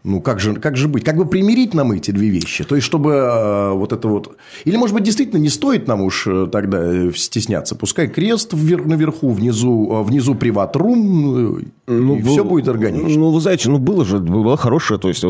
ну, 0.05 0.21
как 0.21 0.39
же, 0.39 0.53
как 0.53 0.77
же 0.77 0.88
быть? 0.88 1.03
Как 1.03 1.17
бы 1.17 1.25
примирить 1.25 1.74
нам 1.74 1.91
эти 1.91 2.12
две 2.12 2.29
вещи? 2.29 2.63
То 2.63 2.75
есть, 2.75 2.85
чтобы 2.85 3.13
э, 3.13 3.71
вот 3.71 3.91
это 3.91 4.07
вот... 4.07 4.38
Или, 4.63 4.77
может 4.77 4.93
быть, 4.93 5.03
действительно 5.03 5.39
не 5.39 5.50
стоит 5.50 5.88
нам 5.88 6.01
уж 6.01 6.27
э, 6.27 6.47
тогда 6.51 6.77
э, 6.79 7.12
стесняться. 7.15 7.75
Пускай 7.75 8.07
крест 8.07 8.53
вверх, 8.53 8.85
наверху, 8.85 9.31
внизу, 9.31 9.89
э, 9.91 10.03
внизу 10.03 10.35
приват-рум, 10.35 11.63
ну, 11.88 12.15
и 12.15 12.22
был, 12.22 12.32
все 12.32 12.44
будет 12.44 12.68
органично. 12.68 13.08
Ну, 13.08 13.30
вы 13.30 13.39
знаете, 13.39 13.70
ну, 13.70 13.77
было 13.77 14.04
же, 14.04 14.18
была 14.18 14.58
хорошая, 14.58 14.98
то 14.98 15.08
есть, 15.08 15.24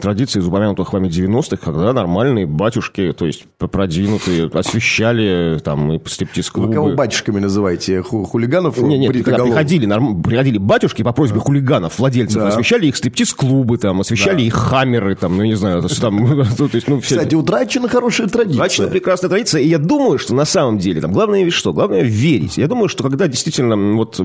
традиция 0.00 0.40
из 0.40 0.48
упомянутых 0.48 0.92
вами 0.92 1.08
90-х, 1.08 1.58
когда 1.58 1.92
нормальные 1.92 2.46
батюшки, 2.46 3.12
то 3.12 3.26
есть, 3.26 3.44
продвинутые, 3.58 4.46
освещали 4.46 5.58
там 5.62 5.92
и 5.92 6.00
стриптиз-клубы. 6.08 6.68
Вы 6.68 6.74
кого 6.74 6.94
батюшками 6.94 7.38
называете? 7.38 8.02
Хулиганов? 8.02 8.78
Не, 8.78 8.98
нет, 8.98 9.24
когда 9.24 9.44
приходили, 9.44 9.84
норм... 9.84 10.22
приходили 10.22 10.56
батюшки 10.56 11.02
по 11.02 11.12
просьбе 11.12 11.40
хулиганов, 11.40 11.98
владельцев, 11.98 12.40
да. 12.40 12.48
освещали 12.48 12.86
их 12.86 12.96
стриптиз-клубы, 12.96 13.76
там, 13.76 14.00
освещали 14.00 14.36
да. 14.38 14.42
их 14.42 14.54
хаммеры, 14.54 15.16
там, 15.16 15.36
ну, 15.36 15.44
не 15.44 15.54
знаю, 15.54 15.82
то 15.82 16.00
там, 16.00 16.46
то 16.56 16.70
есть, 16.72 16.88
ну, 16.88 17.00
все... 17.00 17.16
Кстати, 17.16 17.34
утрачена 17.34 17.88
хорошая 17.88 18.28
традиция. 18.28 18.56
Утрачена 18.56 18.88
прекрасная 18.88 19.28
традиция, 19.28 19.60
и 19.60 19.68
я 19.68 19.78
думаю, 19.78 20.18
что 20.18 20.34
на 20.34 20.46
самом 20.46 20.78
деле, 20.78 21.02
там, 21.02 21.12
главное 21.12 21.42
ведь 21.42 21.52
что? 21.52 21.74
Главное 21.74 22.02
верить. 22.02 22.56
Я 22.56 22.68
думаю, 22.68 22.88
что 22.88 23.02
когда 23.02 23.28
действительно 23.28 23.76
вот 23.96 24.18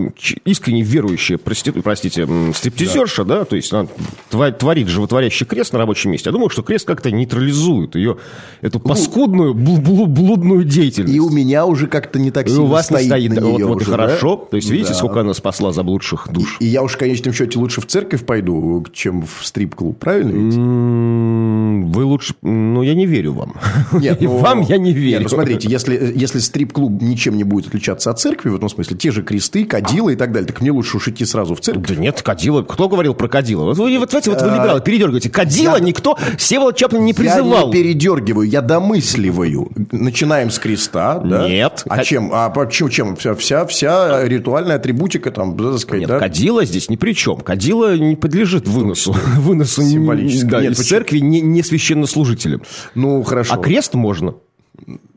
искренне 0.46 0.84
верующие, 0.84 1.38
простите, 1.50 1.82
простите 1.82 2.28
стриптизерша, 2.54 3.24
да. 3.24 3.40
да, 3.40 3.46
то 3.46 3.56
есть 3.56 3.74
она 3.74 3.88
творит 4.30 4.88
животворящий 4.88 5.46
крест 5.46 5.74
на 5.74 5.80
рабочем 5.80 6.12
месте, 6.12 6.30
я 6.30 6.32
думаю, 6.32 6.50
что 6.50 6.62
крест 6.62 6.86
как-то 6.86 7.12
нейтрализует 7.12 7.96
ее, 7.96 8.18
эту 8.62 8.80
ну, 8.80 8.90
паскудную, 8.90 9.54
блудную 9.54 10.64
деятельность. 10.64 11.16
И 11.16 11.20
у 11.20 11.30
меня 11.30 11.66
уже 11.66 11.88
как-то 11.88 12.20
не 12.20 12.32
так 12.32 12.48
сильно 12.48 12.62
и 12.62 12.64
у 12.64 12.68
вас 12.68 12.86
стоит 12.86 13.08
стоит, 13.08 13.34
на 13.34 13.42
вот, 13.42 13.62
вот 13.62 13.82
уже, 13.82 13.92
хорошо. 13.92 14.48
То 14.50 14.58
есть, 14.58 14.70
видите, 14.70 14.90
да. 14.90 14.96
сколько 14.96 15.22
она 15.22 15.34
спасла 15.34 15.72
заблудших 15.72 16.28
душ. 16.32 16.58
И, 16.60 16.66
и 16.66 16.68
я 16.68 16.84
уж 16.84 16.94
в 16.94 16.98
конечном 16.98 17.34
счете 17.34 17.58
лучше 17.60 17.82
в 17.82 17.88
церковь 17.88 18.26
пойду, 18.26 18.86
чем 18.94 19.24
в 19.24 19.46
стрип-клуб, 19.46 19.98
правильно 19.98 20.32
ведь? 20.32 21.96
Вы 21.96 22.06
лучше... 22.06 22.36
Ну, 22.42 22.84
я 22.84 22.94
не 22.94 23.06
верю 23.06 23.34
вам. 23.34 23.56
Нет, 23.94 24.22
ну, 24.22 24.38
вам 24.38 24.62
я 24.62 24.78
не 24.78 24.94
верю. 24.94 25.20
Нет, 25.20 25.24
ну, 25.24 25.30
смотрите, 25.30 25.68
если, 25.68 26.14
если 26.16 26.40
стрип-клуб 26.40 27.02
ничем 27.02 27.38
не 27.38 27.44
будет 27.44 27.68
отличаться 27.68 28.12
от 28.12 28.20
церкви, 28.20 28.50
в 28.50 28.56
этом 28.56 28.70
смысле, 28.70 28.98
те 28.98 29.12
же 29.12 29.24
кресты, 29.24 29.66
кадила 29.66 30.10
и 30.10 30.16
так 30.16 30.32
далее, 30.32 30.48
так 30.48 30.62
мне 30.62 30.72
лучше 30.72 30.98
уж 30.98 31.08
идти 31.08 31.26
сразу 31.26 31.39
в 31.44 31.60
церковь. 31.62 31.88
Да 31.88 31.96
нет, 31.96 32.22
кадила... 32.22 32.62
Кто 32.64 32.90
говорил 32.90 33.14
про 33.14 33.28
кадила? 33.28 33.64
Вот 33.66 33.78
вы, 33.78 33.98
вот, 33.98 34.10
знаете, 34.10 34.30
вот 34.30 34.42
вы 34.42 34.50
либералы 34.50 34.82
передергиваете. 34.82 35.30
Кадила 35.30 35.78
я... 35.78 35.84
никто... 35.84 36.18
Всеволод 36.38 36.76
Чаплин 36.76 37.06
не 37.06 37.14
призывал. 37.14 37.62
Я 37.62 37.66
не 37.68 37.72
передергиваю, 37.72 38.48
я 38.48 38.62
домысливаю. 38.62 39.72
Начинаем 39.92 40.52
с 40.52 40.60
креста, 40.60 41.20
да? 41.20 41.48
Нет. 41.48 41.84
А 41.88 42.04
чем? 42.04 42.32
А 42.34 42.50
почему? 42.50 42.90
Чем? 42.90 43.16
Вся, 43.16 43.36
вся, 43.36 43.66
вся 43.66 44.28
ритуальная 44.28 44.78
атрибутика 44.78 45.32
там, 45.32 45.58
так 45.58 45.80
сказать, 45.80 46.02
Нет, 46.02 46.10
да? 46.10 46.20
кадила 46.20 46.66
здесь 46.66 46.90
ни 46.90 46.96
при 46.96 47.14
чем. 47.14 47.38
Кадила 47.38 47.98
не 47.98 48.16
подлежит 48.16 48.68
выносу. 48.68 49.16
выносу 49.38 49.82
Символически. 49.82 50.46
Да, 50.46 50.62
Нет, 50.62 50.74
из 50.74 50.88
церкви 50.88 51.20
не, 51.20 51.42
не 51.42 51.64
священнослужителям. 51.64 52.62
Ну, 52.96 53.24
хорошо. 53.24 53.54
А 53.54 53.58
крест 53.58 53.94
можно. 53.94 54.36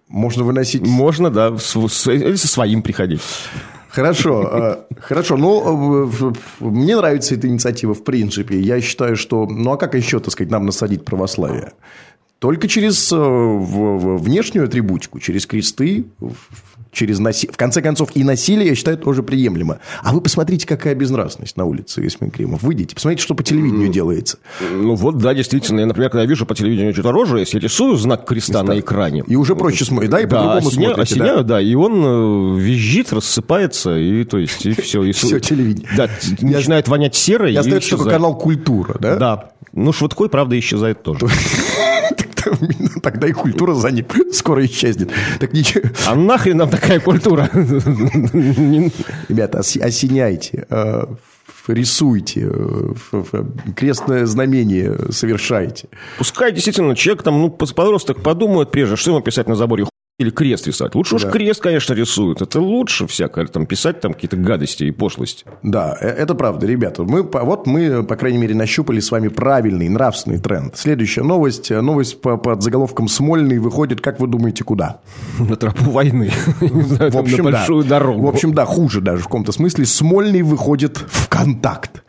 Можно 0.09 0.45
выносить... 0.45 0.87
Можно, 0.87 1.31
да, 1.31 1.57
с, 1.57 1.75
с, 1.89 2.37
со 2.37 2.49
своим 2.49 2.83
приходить. 2.83 3.21
Хорошо, 3.93 4.87
хорошо. 5.01 5.37
Ну, 5.37 6.11
мне 6.61 6.97
нравится 6.97 7.35
эта 7.35 7.47
инициатива 7.47 7.93
в 7.95 8.03
принципе. 8.05 8.59
Я 8.59 8.81
считаю, 8.81 9.17
что... 9.17 9.47
Ну, 9.47 9.71
а 9.73 9.77
как 9.77 9.95
еще, 9.95 10.19
так 10.19 10.33
сказать, 10.33 10.51
нам 10.51 10.65
насадить 10.65 11.05
православие? 11.05 11.73
Только 12.43 12.67
через 12.67 13.13
внешнюю 13.13 14.65
атрибутику, 14.65 15.21
через 15.21 15.47
кресты, 15.47 16.07
через 16.91 17.21
насилие. 17.21 17.53
В 17.53 17.57
конце 17.57 17.81
концов, 17.81 18.11
и 18.17 18.25
насилие, 18.25 18.71
я 18.71 18.75
считаю, 18.75 18.99
тоже 18.99 19.23
приемлемо. 19.23 19.79
А 20.03 20.13
вы 20.13 20.21
посмотрите, 20.21 20.67
какая 20.67 20.97
безнравственность 20.97 21.57
на 21.57 21.67
улице, 21.67 22.05
Исмин 22.05 22.33
Кремов. 22.33 22.65
Выйдите, 22.65 22.97
посмотрите, 22.97 23.23
что 23.23 23.37
по 23.37 23.45
телевидению 23.45 23.91
делается. 23.91 24.39
Ну, 24.73 24.97
вот, 24.97 25.19
да, 25.19 25.35
действительно. 25.35 25.79
Я, 25.79 25.87
например, 25.87 26.11
когда 26.11 26.25
вижу 26.25 26.45
по 26.45 26.57
телевидению 26.57 26.93
что-то 26.95 27.13
рожу, 27.13 27.37
если 27.37 27.59
я 27.59 27.63
рисую 27.63 27.97
знак 27.97 28.27
креста, 28.27 28.55
креста 28.55 28.75
на 28.75 28.81
экране. 28.81 29.23
И 29.29 29.37
уже 29.37 29.55
проще 29.55 29.85
смотреть, 29.85 30.11
да, 30.11 30.19
и 30.19 30.27
да, 30.27 30.37
по-другому 30.37 30.69
осеня, 30.69 30.95
смотрите. 30.95 31.15
Осеняю, 31.15 31.37
да. 31.37 31.43
да, 31.45 31.61
и 31.61 31.77
он 31.77 32.57
э, 32.57 32.61
визжит, 32.61 33.13
рассыпается, 33.13 33.97
и 33.97 34.25
то 34.25 34.39
есть, 34.39 34.67
и 34.67 34.73
все. 34.73 35.05
И 35.05 35.13
все 35.13 35.39
телевидение. 35.39 35.89
Да, 35.97 36.11
начинает 36.41 36.89
вонять 36.89 37.15
серой. 37.15 37.53
Я 37.53 37.61
остается 37.61 37.97
только 37.97 38.11
канал 38.11 38.37
«Культура», 38.37 38.97
да? 38.99 39.15
Да. 39.15 39.51
Ну, 39.73 39.93
Швыдкой, 39.93 40.29
правда, 40.29 40.59
исчезает 40.59 41.05
тоже. 41.05 41.27
Тогда 43.03 43.29
и 43.29 43.33
культура 43.33 43.75
за 43.75 43.91
ним 43.91 44.07
скоро 44.33 44.65
исчезнет. 44.65 45.11
Так 45.39 45.53
ничего. 45.53 45.83
А 46.07 46.15
нахрен 46.15 46.57
нам 46.59 46.71
такая 46.71 47.01
культура? 47.01 47.49
Ребята, 49.29 49.59
осеняйте 49.61 50.67
э, 50.69 51.05
рисуйте, 51.69 52.49
э, 52.53 52.93
крестное 53.77 54.27
знамение 54.27 54.97
совершайте. 55.11 55.89
Пускай 56.19 56.53
действительно 56.53 56.97
человек 56.97 57.23
там, 57.23 57.41
ну, 57.41 57.51
подросток 57.51 58.23
подумает 58.23 58.71
прежде, 58.71 58.97
что 58.97 59.11
ему 59.11 59.21
писать 59.21 59.49
на 59.49 59.55
заборе 59.55 59.87
или 60.19 60.31
крест 60.31 60.67
рисовать. 60.67 60.95
Лучше 60.95 61.19
да. 61.19 61.27
уж 61.27 61.33
крест, 61.33 61.61
конечно, 61.61 61.95
рисуют. 61.95 62.43
Это 62.43 62.61
лучше 62.61 63.07
всякое, 63.07 63.47
там, 63.47 63.67
писать 63.67 64.01
там 64.01 64.13
какие-то 64.13 64.37
гадости 64.37 64.85
и 64.85 64.91
пошлости. 64.91 65.45
Да, 65.63 65.97
э, 66.01 66.09
это 66.09 66.35
правда, 66.35 66.67
ребята. 66.67 67.03
Мы, 67.03 67.23
вот 67.23 67.67
мы, 67.67 68.05
по 68.05 68.17
крайней 68.17 68.39
мере, 68.39 68.55
нащупали 68.55 69.01
с 69.01 69.11
вами 69.11 69.29
правильный 69.29 69.89
нравственный 69.89 70.39
тренд. 70.39 70.77
Следующая 70.77 71.23
новость. 71.23 71.71
Новость 71.71 72.21
по, 72.21 72.37
под 72.37 72.63
заголовком 72.63 73.09
«Смольный» 73.09 73.59
выходит, 73.59 74.01
как 74.01 74.21
вы 74.21 74.29
думаете, 74.29 74.65
куда? 74.65 75.01
На 75.39 75.57
тропу 75.57 75.91
войны. 75.91 76.31
В 76.61 77.17
общем, 77.17 77.45
на 77.45 77.51
большую 77.51 77.85
дорогу. 77.85 78.27
В 78.27 78.29
общем, 78.29 78.55
да, 78.55 78.65
хуже 78.65 79.01
даже 79.01 79.23
в 79.23 79.25
каком-то 79.25 79.53
смысле. 79.53 79.87
«Смольный» 79.87 80.43
выходит 80.43 80.99
в 80.99 81.29
контакт 81.29 82.03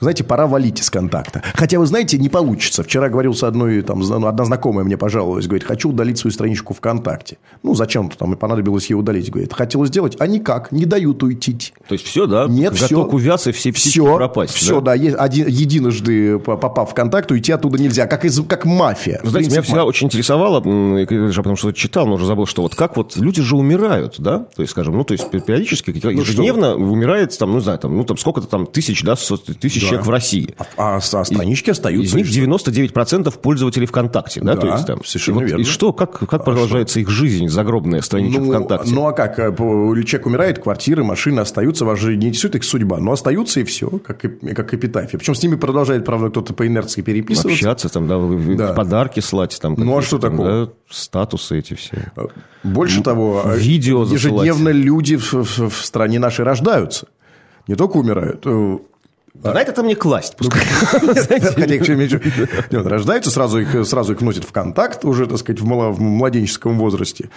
знаете, 0.00 0.24
пора 0.24 0.46
валить 0.46 0.80
из 0.80 0.90
контакта. 0.90 1.42
Хотя, 1.54 1.78
вы 1.78 1.86
знаете, 1.86 2.18
не 2.18 2.28
получится. 2.28 2.82
Вчера 2.82 3.08
говорил 3.08 3.34
с 3.34 3.42
одной, 3.42 3.82
там, 3.82 4.02
одна 4.24 4.44
знакомая 4.44 4.84
мне 4.84 4.96
пожаловалась, 4.96 5.46
говорит, 5.46 5.64
хочу 5.64 5.90
удалить 5.90 6.18
свою 6.18 6.32
страничку 6.32 6.74
ВКонтакте. 6.74 7.38
Ну, 7.62 7.74
зачем-то 7.74 8.16
там 8.16 8.32
и 8.32 8.36
понадобилось 8.36 8.90
ее 8.90 8.96
удалить, 8.96 9.30
говорит. 9.30 9.52
Хотела 9.52 9.86
сделать, 9.86 10.16
а 10.18 10.26
никак, 10.26 10.72
не 10.72 10.84
дают 10.84 11.22
уйти. 11.22 11.50
То 11.88 11.94
есть, 11.94 12.06
все, 12.06 12.26
да? 12.26 12.46
Нет, 12.48 12.74
все. 12.74 13.02
увяз 13.02 13.46
и 13.46 13.52
все 13.52 13.72
птички 13.72 13.90
все, 13.90 14.16
пропасть. 14.16 14.54
Все, 14.54 14.80
да, 14.80 14.96
да 14.96 15.14
один, 15.18 15.46
единожды 15.48 16.38
попав 16.38 16.90
в 16.90 16.94
контакт, 16.94 17.30
уйти 17.30 17.52
оттуда 17.52 17.78
нельзя, 17.78 18.06
как, 18.06 18.24
из, 18.24 18.40
как 18.46 18.64
мафия. 18.64 19.20
Знаете, 19.24 19.50
меня 19.50 19.62
всегда 19.62 19.84
очень 19.84 20.06
интересовало, 20.06 20.60
потому 20.60 21.56
что 21.56 21.72
читал, 21.72 22.06
но 22.06 22.14
уже 22.14 22.26
забыл, 22.26 22.46
что 22.46 22.62
вот 22.62 22.74
как 22.74 22.96
вот 22.96 23.16
люди 23.16 23.42
же 23.42 23.56
умирают, 23.56 24.16
да? 24.18 24.46
То 24.54 24.62
есть, 24.62 24.72
скажем, 24.72 24.96
ну, 24.96 25.04
то 25.04 25.12
есть, 25.12 25.30
периодически, 25.30 25.98
ну, 26.02 26.10
ежедневно 26.10 26.72
что? 26.72 26.78
умирает, 26.78 27.36
там, 27.36 27.50
ну, 27.50 27.56
не 27.56 27.62
знаю, 27.62 27.78
там, 27.78 27.96
ну, 27.96 28.04
там 28.04 28.16
сколько-то 28.16 28.46
там 28.46 28.66
тысяч, 28.66 29.02
да, 29.02 29.16
тысяч 29.60 29.82
да. 29.82 29.89
Человек 29.90 30.06
в 30.06 30.10
России. 30.10 30.54
А 30.76 30.96
а, 30.96 30.96
а 30.96 31.24
странички 31.24 31.70
остаются. 31.70 32.18
Из 32.18 32.34
них 32.34 32.48
99% 32.48 33.38
пользователей 33.38 33.86
ВКонтакте, 33.86 34.40
да? 34.40 34.54
да 34.54 34.60
То 34.60 34.66
есть, 34.68 34.86
там, 34.86 35.04
совершенно 35.04 35.40
и, 35.40 35.44
верно. 35.46 35.62
И 35.62 35.64
что, 35.64 35.92
как, 35.92 36.18
как 36.18 36.44
продолжается 36.44 37.00
их 37.00 37.08
жизнь, 37.08 37.48
загробная 37.48 38.00
страничка 38.00 38.40
ну, 38.40 38.50
ВКонтакте? 38.50 38.94
Ну, 38.94 39.06
а 39.06 39.12
как? 39.12 39.38
Э, 39.38 39.52
человек 40.04 40.26
умирает, 40.26 40.58
квартиры, 40.58 41.04
машины 41.04 41.40
остаются, 41.40 41.84
вас 41.84 41.98
же 41.98 42.16
не 42.16 42.28
интересует 42.28 42.56
их 42.56 42.64
судьба, 42.64 42.98
но 42.98 43.12
остаются 43.12 43.60
и 43.60 43.64
все, 43.64 43.88
как, 43.88 44.20
как 44.20 44.74
эпитафия. 44.74 45.18
Причем 45.18 45.34
с 45.34 45.42
ними 45.42 45.56
продолжает, 45.56 46.04
правда, 46.04 46.30
кто-то 46.30 46.54
по 46.54 46.66
инерции 46.66 47.02
переписываться. 47.02 47.52
Общаться, 47.52 47.88
там, 47.88 48.06
да, 48.06 48.18
да. 48.56 48.72
подарки 48.74 49.20
слать. 49.20 49.58
Там, 49.60 49.74
ну, 49.76 49.96
а 49.96 50.02
что 50.02 50.18
там, 50.18 50.32
такого? 50.32 50.66
Да, 50.66 50.72
статусы 50.88 51.58
эти 51.58 51.74
все. 51.74 52.12
Э, 52.16 52.26
больше 52.62 53.02
того, 53.02 53.42
видео 53.56 54.04
ежедневно 54.04 54.52
засылать. 54.52 54.76
люди 54.76 55.16
в, 55.16 55.32
в, 55.32 55.70
в 55.70 55.84
стране 55.84 56.18
нашей 56.18 56.44
рождаются. 56.44 57.06
Не 57.66 57.74
только 57.74 57.98
умирают. 57.98 58.44
На 59.34 59.60
это 59.60 59.82
мне 59.82 59.94
класть. 59.94 60.36
Рождаются, 62.70 63.30
сразу 63.30 63.60
их, 63.60 63.86
сразу 63.86 64.12
их 64.12 64.20
вносят 64.20 64.44
в 64.44 64.52
контакт 64.52 65.04
уже, 65.04 65.26
так 65.26 65.38
сказать, 65.38 65.60
в 65.60 66.00
младенческом 66.00 66.78
возрасте. 66.78 67.30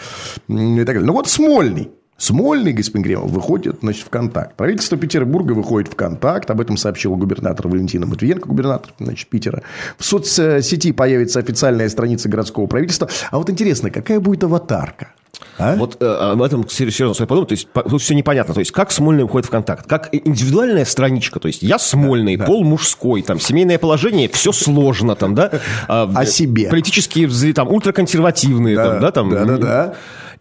И 0.47 0.77
так 0.77 0.85
далее. 0.85 1.05
Ну, 1.05 1.13
вот 1.13 1.27
Смольный. 1.27 1.91
Смольный, 2.17 2.73
господин 2.73 3.03
Кремов, 3.03 3.31
выходит 3.31 3.79
значит, 3.81 4.05
в 4.05 4.09
контакт. 4.09 4.55
Правительство 4.55 4.97
Петербурга 4.97 5.53
выходит 5.53 5.91
в 5.91 5.95
контакт. 5.95 6.49
Об 6.49 6.61
этом 6.61 6.77
сообщил 6.77 7.15
губернатор 7.15 7.67
Валентина 7.67 8.05
Матвиенко, 8.05 8.47
губернатор 8.47 8.93
значит, 8.99 9.27
Питера. 9.29 9.63
В 9.97 10.05
соцсети 10.05 10.91
появится 10.91 11.39
официальная 11.39 11.89
страница 11.89 12.29
городского 12.29 12.67
правительства. 12.67 13.09
А 13.31 13.37
вот 13.37 13.49
интересно, 13.49 13.89
какая 13.89 14.19
будет 14.19 14.43
аватарка? 14.43 15.09
А? 15.57 15.75
Вот 15.75 15.97
э, 16.01 16.05
об 16.05 16.41
этом 16.41 16.67
серьезно 16.67 17.13
стоит 17.13 17.29
подумать. 17.29 17.49
То 17.49 17.53
есть 17.53 17.67
тут 17.73 18.01
все 18.01 18.15
непонятно. 18.15 18.53
То 18.53 18.59
есть 18.59 18.71
как 18.71 18.91
Смольный 18.91 19.23
уходит 19.23 19.47
в 19.47 19.51
контакт? 19.51 19.87
Как 19.87 20.09
индивидуальная 20.11 20.85
страничка. 20.85 21.39
То 21.39 21.47
есть 21.47 21.61
я 21.61 21.79
Смольный, 21.79 22.37
да, 22.37 22.45
пол 22.45 22.63
мужской, 22.63 23.21
там 23.21 23.39
семейное 23.39 23.79
положение, 23.79 24.29
все 24.29 24.51
сложно 24.51 25.15
там, 25.15 25.35
да? 25.35 25.51
А, 25.87 26.09
О 26.15 26.25
себе. 26.25 26.69
Политические, 26.69 27.53
там, 27.53 27.69
ультраконсервативные, 27.69 28.75
да, 28.75 28.83
там, 28.83 28.99
да, 28.99 29.11
там. 29.11 29.29
Да, 29.29 29.45
да, 29.45 29.57
да. 29.57 29.95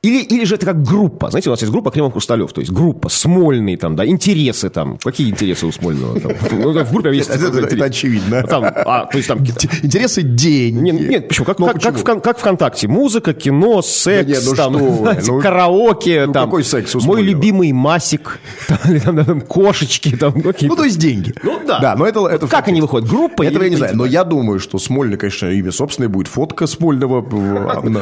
Или, 0.05 0.25
или 0.25 0.45
же 0.45 0.57
это 0.57 0.67
как 0.67 0.83
группа. 0.83 1.31
Знаете, 1.31 1.49
у 1.49 1.53
нас 1.53 1.61
есть 1.61 1.71
группа 1.71 1.93
Кремов 1.93 2.11
Хрусталев, 2.13 2.53
то 2.53 2.61
есть 2.61 2.73
группа, 2.73 3.09
Смольный, 3.09 3.77
там, 3.77 3.95
да, 3.95 4.05
интересы 4.05 4.69
там. 4.69 4.99
Какие 4.99 5.31
интересы 5.31 5.65
у 5.65 5.71
Смольного? 5.71 6.19
Там? 6.19 6.33
Ну, 6.51 6.73
в 6.73 6.93
группе 6.93 7.15
есть... 7.15 7.31
Это, 7.31 7.57
это, 7.57 7.85
очевидно. 7.85 8.43
Там, 8.43 8.65
а, 8.65 9.07
то 9.07 9.17
есть, 9.17 9.29
там... 9.29 9.39
Интересы 9.39 10.23
деньги. 10.23 10.91
Нет, 10.91 11.09
нет 11.09 11.29
почему? 11.29 11.45
Как, 11.45 11.61
ну, 11.61 11.67
как, 11.67 11.77
почему? 11.77 11.93
Как, 12.03 12.19
в, 12.19 12.21
как 12.21 12.39
ВКонтакте. 12.39 12.89
Музыка, 12.89 13.33
кино, 13.33 13.81
секс, 13.81 14.27
да 14.27 14.33
нет, 14.35 14.43
ну 14.45 14.55
там, 14.57 14.75
что? 14.75 14.97
Знаете, 14.97 15.33
ну, 15.33 15.41
караоке. 15.41 16.27
Ну, 16.27 16.33
там, 16.33 16.45
какой 16.47 16.65
секс 16.65 16.97
у 16.97 17.01
Мой 17.03 17.23
любимый 17.23 17.71
Масик, 17.71 18.41
там, 18.67 19.01
там, 19.01 19.25
там, 19.25 19.41
кошечки. 19.41 20.17
Там, 20.17 20.35
ну, 20.35 20.77
то 20.77 20.83
есть 20.85 20.99
деньги. 20.99 21.33
Ну, 21.45 21.61
да. 21.65 21.79
да 21.79 21.95
но 21.95 22.07
это, 22.07 22.27
это 22.27 22.49
как 22.49 22.67
они 22.67 22.81
выходят? 22.81 23.09
Группа? 23.09 23.45
Этого 23.45 23.63
я 23.63 23.71
не 23.71 23.77
знаю. 23.77 23.97
Но 23.97 24.05
я 24.05 24.25
думаю, 24.25 24.59
что 24.59 24.81
Смольный, 24.81 25.17
конечно, 25.17 25.47
имя 25.47 25.71
собственное 25.71 26.09
будет. 26.09 26.27
Фотка 26.27 26.67
Смольного. 26.67 27.21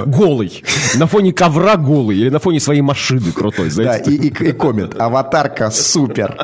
Голый. 0.07 0.63
На 0.95 1.07
фоне 1.07 1.35
ковра 1.35 1.77
голый. 1.91 2.17
Или 2.17 2.31
на 2.31 2.39
фоне 2.39 2.61
своей 2.61 2.83
машины 2.83 3.33
крутой. 3.33 3.71
Знаете? 3.71 4.05
Да, 4.05 4.11
и, 4.11 4.29
и, 4.29 4.49
и 4.51 4.53
коммент. 4.53 4.95
Аватарка 4.99 5.71
супер. 5.71 6.37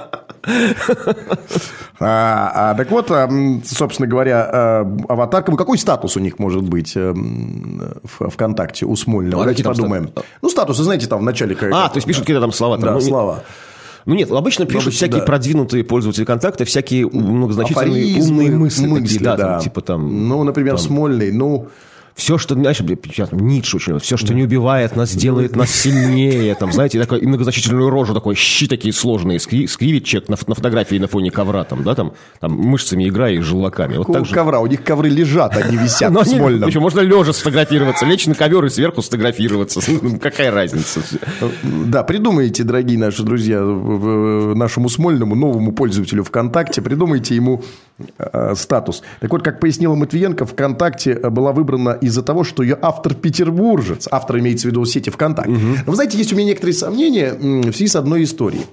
А, 1.99 2.73
а, 2.73 2.75
так 2.75 2.91
вот, 2.91 3.11
собственно 3.65 4.07
говоря, 4.07 4.49
а, 4.53 4.97
аватарка, 5.09 5.51
ну, 5.51 5.57
какой 5.57 5.79
статус 5.79 6.17
у 6.17 6.21
них 6.21 6.39
может 6.39 6.63
быть 6.63 6.93
э, 6.95 7.13
в 7.15 8.29
ВКонтакте 8.29 8.85
у 8.85 8.95
Смольного? 8.97 9.39
Ну, 9.41 9.45
Давайте 9.45 9.65
подумаем. 9.65 10.09
Статус? 10.09 10.25
Ну, 10.43 10.49
статусы, 10.51 10.83
знаете, 10.83 11.07
там 11.07 11.21
в 11.21 11.23
начале... 11.23 11.57
А, 11.73 11.89
то 11.89 11.97
есть 11.97 12.07
пишут 12.07 12.23
какие-то 12.23 12.43
там 12.43 12.53
слова. 12.53 12.77
Там, 12.77 12.85
да, 12.85 12.93
ну, 12.93 13.01
слова. 13.01 13.45
Ну 14.05 14.15
нет, 14.15 14.31
обычно 14.31 14.67
пишут 14.67 14.83
обычно, 14.83 14.97
всякие 14.99 15.21
да. 15.21 15.27
продвинутые 15.27 15.85
пользователи 15.85 16.25
контакта, 16.25 16.67
всякие 16.67 17.09
многозначительные 17.09 17.89
Афоризмы, 17.89 18.45
умные 18.45 18.57
мысли. 18.57 18.87
мысли 18.87 19.03
такие, 19.03 19.25
да, 19.25 19.37
да. 19.37 19.53
Там, 19.55 19.61
типа 19.63 19.81
там... 19.81 20.29
Ну, 20.29 20.45
например, 20.45 20.77
там... 20.77 20.85
Смольный, 20.85 21.33
ну... 21.33 21.69
Все, 22.17 22.39
что, 22.39 22.55
знаешь, 22.55 22.81
Ницше 22.81 23.77
очень, 23.77 23.99
все, 23.99 24.17
что 24.17 24.33
не 24.33 24.43
убивает 24.43 24.97
нас, 24.97 25.15
делает 25.15 25.55
нас 25.55 25.71
сильнее, 25.71 26.55
там, 26.55 26.73
знаете, 26.73 26.99
такой 26.99 27.21
многозначительную 27.21 27.91
рожу, 27.91 28.15
такой 28.15 28.35
щи 28.35 28.67
такие 28.67 28.95
сложные, 28.95 29.39
скри, 29.39 29.67
скривит 29.67 30.05
человек 30.05 30.31
на, 30.31 30.39
на 30.47 30.55
фотографии 30.55 30.97
на 30.97 31.09
фоне 31.09 31.31
ковра, 31.31 31.65
там, 31.65 31.85
да, 31.85 31.95
там, 31.95 32.15
там 32.41 32.53
мышцами 32.53 33.07
играя 33.07 33.35
и 33.35 33.41
желваками. 33.41 33.99
Вот 33.99 34.11
так 34.11 34.25
же. 34.25 34.33
ковра? 34.33 34.61
У 34.61 34.67
них 34.67 34.83
ковры 34.83 35.11
лежат, 35.11 35.59
они 35.59 35.77
висят 35.83 36.11
в 36.11 36.25
смольном. 36.25 36.63
Причем 36.71 36.81
можно 36.81 37.01
лежа 37.01 37.35
сфотографироваться, 37.35 38.07
лечь 38.07 38.27
на 38.27 38.35
ковер 38.35 38.65
и 38.65 38.71
сверху 38.71 39.03
сфотографироваться. 39.03 39.81
Ну, 40.07 40.19
какая 40.19 40.51
разница? 40.51 41.03
Да, 41.63 42.05
придумайте, 42.05 42.63
дорогие 42.63 42.99
наши 42.99 43.23
друзья, 43.25 43.61
нашему 43.61 44.89
смольному 44.89 45.35
новому 45.35 45.73
пользователю 45.73 46.23
ВКонтакте, 46.23 46.81
придумайте 46.81 47.35
ему 47.35 47.63
статус. 48.55 49.03
Так 49.21 49.31
вот, 49.31 49.43
как 49.43 49.61
пояснила 49.61 49.95
Матвиенко, 49.95 50.47
ВКонтакте 50.47 51.15
была 51.31 51.53
выбрана 51.53 51.91
из-за 52.01 52.23
того, 52.23 52.45
что 52.45 52.63
ее 52.63 52.79
автор 52.81 53.15
петербуржец. 53.15 54.09
Автор 54.11 54.39
имеется 54.39 54.69
в 54.69 54.71
виду 54.71 54.85
сети 54.85 55.11
ВКонтакте. 55.11 55.53
Угу. 55.53 55.61
Но 55.61 55.91
вы 55.91 55.95
знаете, 55.95 56.19
есть 56.19 56.33
у 56.33 56.37
меня 56.37 56.49
некоторые 56.49 56.75
сомнения 56.75 57.33
в 57.33 57.73
связи 57.73 57.89
с 57.89 57.97
одной 57.97 58.25
историей. 58.25 58.67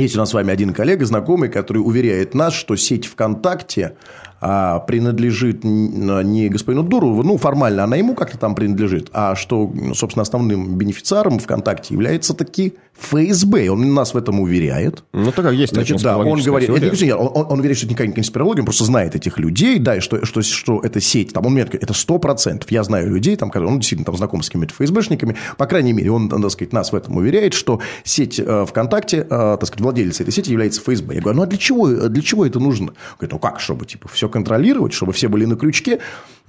Есть 0.00 0.16
у 0.16 0.18
нас 0.18 0.30
с 0.30 0.34
вами 0.34 0.50
один 0.52 0.72
коллега, 0.72 1.04
знакомый, 1.04 1.48
который 1.48 1.78
уверяет 1.78 2.34
нас, 2.34 2.54
что 2.54 2.76
сеть 2.76 3.06
ВКонтакте 3.06 3.96
а, 4.40 4.78
принадлежит 4.80 5.64
не 5.64 6.48
господину 6.48 6.82
Дурову, 6.82 7.22
ну, 7.22 7.36
формально 7.36 7.84
она 7.84 7.96
ему 7.96 8.14
как-то 8.14 8.38
там 8.38 8.54
принадлежит, 8.54 9.10
а 9.12 9.34
что, 9.34 9.70
собственно, 9.94 10.22
основным 10.22 10.78
бенефициаром 10.78 11.38
ВКонтакте 11.38 11.92
является 11.92 12.32
таки 12.32 12.74
ФСБ. 12.98 13.68
Он 13.68 13.94
нас 13.94 14.14
в 14.14 14.16
этом 14.16 14.40
уверяет. 14.40 15.04
Ну, 15.12 15.30
так 15.32 15.52
есть. 15.52 15.74
Значит, 15.74 16.02
да, 16.02 16.16
он 16.16 16.40
говорит, 16.40 16.70
это, 16.70 17.04
не, 17.04 17.14
он, 17.14 17.30
он, 17.34 17.46
он 17.50 17.58
уверяет, 17.58 17.76
что 17.76 17.86
это 17.86 17.92
никакая 17.92 18.08
не 18.08 18.14
конспирология, 18.14 18.62
он 18.62 18.66
просто 18.66 18.84
знает 18.84 19.14
этих 19.14 19.38
людей, 19.38 19.78
да, 19.78 19.96
и 19.96 20.00
что, 20.00 20.24
что, 20.24 20.42
что 20.42 20.80
это 20.80 21.00
сеть, 21.00 21.32
там, 21.32 21.44
он 21.44 21.52
мне 21.52 21.64
говорит, 21.64 21.82
это 21.82 21.92
сто 21.92 22.18
процентов. 22.18 22.70
Я 22.70 22.82
знаю 22.82 23.10
людей, 23.10 23.36
там, 23.36 23.50
он 23.54 23.78
действительно 23.80 24.06
там 24.06 24.16
знаком 24.16 24.42
с 24.42 24.46
какими-то 24.46 24.74
ФСБшниками, 24.74 25.36
по 25.58 25.66
крайней 25.66 25.92
мере, 25.92 26.10
он, 26.12 26.28
так 26.28 26.50
сказать, 26.50 26.72
нас 26.72 26.92
в 26.92 26.94
этом 26.94 27.16
уверяет, 27.16 27.52
что 27.52 27.80
сеть 28.04 28.38
э, 28.38 28.64
ВКонтакте, 28.66 29.18
э, 29.18 29.26
так 29.28 29.66
сказать, 29.66 29.80
владелец 29.90 30.20
этой 30.20 30.32
сети 30.32 30.50
является 30.50 30.80
ФСБ. 30.80 31.14
Я 31.14 31.20
говорю, 31.20 31.38
ну, 31.38 31.42
а 31.42 31.46
для 31.46 31.58
чего, 31.58 31.88
для 31.88 32.22
чего 32.22 32.46
это 32.46 32.58
нужно? 32.58 32.88
Он 32.88 32.94
говорит, 33.18 33.32
ну, 33.32 33.38
как, 33.38 33.60
чтобы, 33.60 33.86
типа, 33.86 34.08
все 34.08 34.28
контролировать, 34.28 34.92
чтобы 34.92 35.12
все 35.12 35.28
были 35.28 35.44
на 35.44 35.56
крючке. 35.56 36.00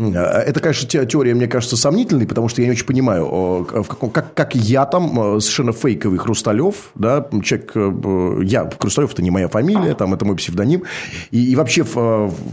Э, 0.09 0.43
это, 0.45 0.59
конечно, 0.59 0.87
теория, 1.05 1.33
мне 1.33 1.47
кажется, 1.47 1.77
сомнительной, 1.77 2.25
потому 2.25 2.49
что 2.49 2.61
я 2.61 2.67
не 2.67 2.71
очень 2.71 2.85
понимаю, 2.85 3.67
как, 4.13 4.33
как 4.33 4.55
я 4.55 4.85
там, 4.85 5.37
э, 5.37 5.39
совершенно 5.39 5.73
фейковый 5.73 6.17
Хрусталев, 6.17 6.91
да, 6.95 7.27
человек, 7.43 7.71
э, 7.75 8.43
я, 8.43 8.69
Хрусталев– 8.79 9.11
это 9.13 9.21
не 9.21 9.31
моя 9.31 9.47
фамилия, 9.47 9.93
там, 9.93 10.13
это 10.13 10.25
мой 10.25 10.35
псевдоним, 10.35 10.83
и, 11.31 11.51
и 11.51 11.55
вообще 11.55 11.85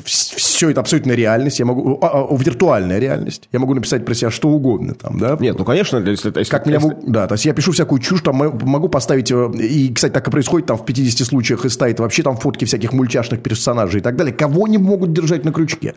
все 0.04 0.70
это 0.70 0.80
абсолютно 0.80 1.12
реальность, 1.12 1.58
я 1.58 1.64
могу, 1.64 1.98
а, 2.02 2.26
а, 2.28 2.36
виртуальная 2.36 2.98
реальность, 2.98 3.48
я 3.52 3.58
могу 3.58 3.74
написать 3.74 4.04
про 4.04 4.14
себя 4.14 4.30
что 4.30 4.48
угодно 4.48 4.94
там, 4.94 5.18
да. 5.18 5.36
Нет, 5.40 5.58
ну, 5.58 5.64
конечно, 5.64 5.98
если, 5.98 6.32
если, 6.36 6.50
как 6.50 6.66
если... 6.66 6.86
меня, 6.86 6.96
да, 7.06 7.26
то 7.26 7.34
есть 7.34 7.44
я 7.44 7.54
пишу 7.54 7.72
всякую 7.72 8.00
чушь, 8.00 8.20
там 8.22 8.36
могу 8.36 8.88
поставить, 8.88 9.30
и, 9.30 9.92
кстати, 9.94 10.12
так 10.12 10.26
и 10.28 10.30
происходит 10.30 10.66
там 10.66 10.76
в 10.76 10.84
50 10.84 11.26
случаях 11.26 11.64
из 11.64 11.74
100, 11.74 11.86
это 11.86 12.02
вообще 12.02 12.22
там 12.22 12.36
фотки 12.36 12.64
всяких 12.64 12.92
мультяшных 12.92 13.42
персонажей 13.42 14.00
и 14.00 14.02
так 14.02 14.16
далее, 14.16 14.34
кого 14.34 14.66
они 14.66 14.78
могут 14.78 15.12
держать 15.12 15.44
на 15.44 15.52
крючке? 15.52 15.94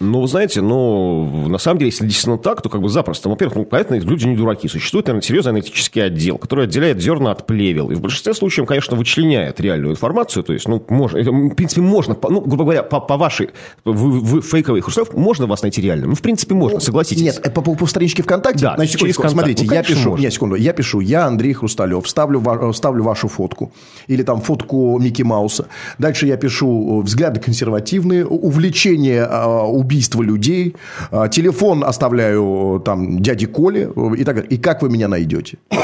Ну, 0.00 0.20
вы 0.20 0.28
знаете, 0.28 0.60
ну, 0.60 1.48
на 1.48 1.58
самом 1.58 1.78
деле, 1.78 1.90
если 1.90 2.04
действительно 2.04 2.38
так, 2.38 2.62
то 2.62 2.68
как 2.68 2.80
бы 2.80 2.88
запросто. 2.88 3.28
Во-первых, 3.28 3.56
ну, 3.56 3.64
понятно, 3.64 3.96
люди 3.96 4.26
не 4.26 4.36
дураки. 4.36 4.68
Существует, 4.68 5.06
наверное, 5.06 5.26
серьезный 5.26 5.50
аналитический 5.50 6.04
отдел, 6.04 6.38
который 6.38 6.64
отделяет 6.64 7.00
зерна 7.00 7.32
от 7.32 7.46
плевел. 7.46 7.90
И 7.90 7.94
в 7.94 8.00
большинстве 8.00 8.32
случаев, 8.34 8.66
конечно, 8.66 8.96
вычленяет 8.96 9.60
реальную 9.60 9.92
информацию. 9.92 10.44
То 10.44 10.52
есть, 10.52 10.68
ну, 10.68 10.84
можно, 10.88 11.20
в 11.20 11.54
принципе, 11.54 11.80
можно, 11.80 12.16
ну, 12.28 12.40
грубо 12.40 12.64
говоря, 12.64 12.84
по, 12.84 13.00
по 13.00 13.16
вашей, 13.16 13.50
вы, 13.84 14.20
вы 14.20 14.40
фейковой 14.40 14.80
Хрусталев, 14.82 15.12
можно 15.14 15.46
вас 15.46 15.62
найти 15.62 15.80
реально? 15.80 16.06
Ну, 16.06 16.14
в 16.14 16.22
принципе, 16.22 16.54
можно, 16.54 16.76
ну, 16.76 16.80
согласитесь. 16.80 17.22
Нет, 17.22 17.54
по, 17.54 17.60
по, 17.60 17.74
по 17.74 17.86
страничке 17.86 18.22
ВКонтакте? 18.22 18.60
Да, 18.60 18.74
Значит, 18.76 19.00
через 19.00 19.16
контакт. 19.16 19.32
Смотрите, 19.32 19.64
ну, 19.66 19.72
я 19.72 19.82
пишу, 19.82 20.10
можно. 20.10 20.22
нет, 20.22 20.32
секунду, 20.32 20.54
я 20.54 20.72
пишу, 20.72 21.00
я 21.00 21.26
Андрей 21.26 21.54
Хрусталев, 21.54 22.08
ставлю, 22.08 22.72
ставлю 22.72 23.02
вашу 23.02 23.26
фотку, 23.26 23.72
или 24.06 24.22
там 24.22 24.42
фотку 24.42 24.96
Микки 25.00 25.22
Мауса. 25.22 25.66
Дальше 25.98 26.28
я 26.28 26.36
пишу 26.36 27.00
взгляды 27.00 27.40
консервативные, 27.40 28.24
увлечение 28.24 29.26
убийства 29.88 30.22
людей, 30.22 30.76
а, 31.10 31.28
телефон 31.28 31.82
оставляю 31.82 32.82
там 32.84 33.20
дяде 33.20 33.46
Коле 33.46 33.90
и 34.16 34.24
так 34.24 34.36
далее. 34.36 34.50
И 34.50 34.58
как 34.58 34.82
вы 34.82 34.90
меня 34.90 35.08
найдете? 35.08 35.58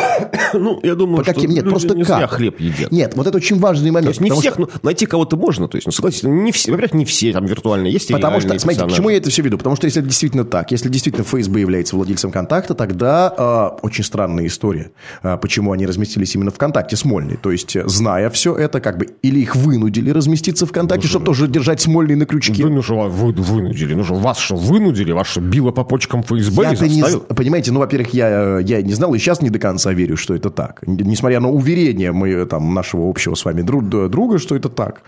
Ну, 0.55 0.79
я 0.85 0.95
думаю, 0.95 1.25
По 1.25 1.25
каким? 1.25 1.51
Нет, 1.51 1.65
просто 1.69 1.97
не 1.97 2.05
как? 2.05 2.31
хлеб 2.31 2.61
едят. 2.61 2.93
Нет, 2.93 3.15
вот 3.17 3.27
это 3.27 3.37
очень 3.37 3.59
важный 3.59 3.91
момент. 3.91 4.07
То 4.07 4.11
есть 4.11 4.21
не 4.21 4.31
всех, 4.31 4.55
что... 4.55 4.63
ну, 4.63 4.69
найти 4.85 5.05
кого-то 5.05 5.37
можно, 5.37 5.67
то 5.67 5.77
есть, 5.77 5.87
ну, 5.87 5.93
согласитесь, 5.93 6.29
не 6.29 6.53
все, 6.53 6.71
во-первых, 6.71 6.95
не 6.95 7.05
все 7.05 7.33
там 7.33 7.47
виртуально 7.47 7.89
есть 7.89 8.09
Потому 8.09 8.41
что, 8.41 8.57
смотрите, 8.59 8.87
к 8.87 8.93
чему 8.93 9.11
я 9.11 9.17
это 9.17 9.31
все 9.31 9.43
веду? 9.43 9.59
Потому 9.59 9.75
что 9.75 9.87
если 9.87 10.01
это 10.01 10.09
действительно 10.09 10.45
так, 10.45 10.71
если 10.71 10.89
действительно 10.89 11.25
ФСБ 11.25 11.61
является 11.61 11.97
владельцем 11.97 12.31
контакта, 12.31 12.75
тогда 12.75 13.35
э, 13.37 13.85
очень 13.85 14.05
странная 14.05 14.47
история, 14.47 14.93
э, 15.25 15.37
почему 15.37 15.73
они 15.73 15.87
разместились 15.87 16.35
именно 16.37 16.53
ВКонтакте 16.53 16.97
Смольный. 16.97 17.37
То 17.37 17.51
есть, 17.51 17.77
зная 17.87 18.31
все 18.31 18.55
это, 18.55 18.81
как 18.81 18.99
бы, 18.99 19.09
или 19.23 19.41
их 19.41 19.57
вынудили 19.57 20.11
разместиться 20.11 20.67
ВКонтакте, 20.67 21.07
ну, 21.07 21.11
чтобы 21.11 21.27
тоже 21.27 21.49
держать 21.49 21.81
Смольный 21.81 22.15
на 22.15 22.27
крючке. 22.27 22.63
Да, 22.63 22.69
ну 22.69 22.83
что, 22.83 23.09
вы, 23.09 23.33
вынудили, 23.33 23.94
ну 23.95 24.05
что, 24.05 24.15
вас 24.15 24.39
что, 24.39 24.57
вынудили, 24.57 25.13
вас 25.13 25.27
что, 25.27 25.41
било 25.41 25.71
по 25.71 25.85
почкам 25.85 26.23
ФСБ 26.23 26.63
я 26.63 26.89
не, 26.89 27.35
Понимаете, 27.35 27.73
ну, 27.73 27.81
во-первых, 27.81 28.15
я, 28.15 28.59
я 28.59 28.83
не 28.83 28.93
знал, 28.93 29.15
и 29.15 29.19
сейчас 29.19 29.43
не 29.43 29.51
до 29.51 29.59
конца 29.59 29.93
верю, 29.93 30.17
что 30.17 30.35
это 30.35 30.51
так. 30.51 30.83
Несмотря 30.87 31.41
на 31.41 31.51
уверение 31.51 32.13
мы, 32.13 32.47
там, 32.47 32.75
нашего 32.75 33.09
общего 33.09 33.35
с 33.35 33.45
вами 33.45 33.63
друга, 33.63 34.39
что 34.39 34.57
это 34.57 34.69
так. 34.69 35.03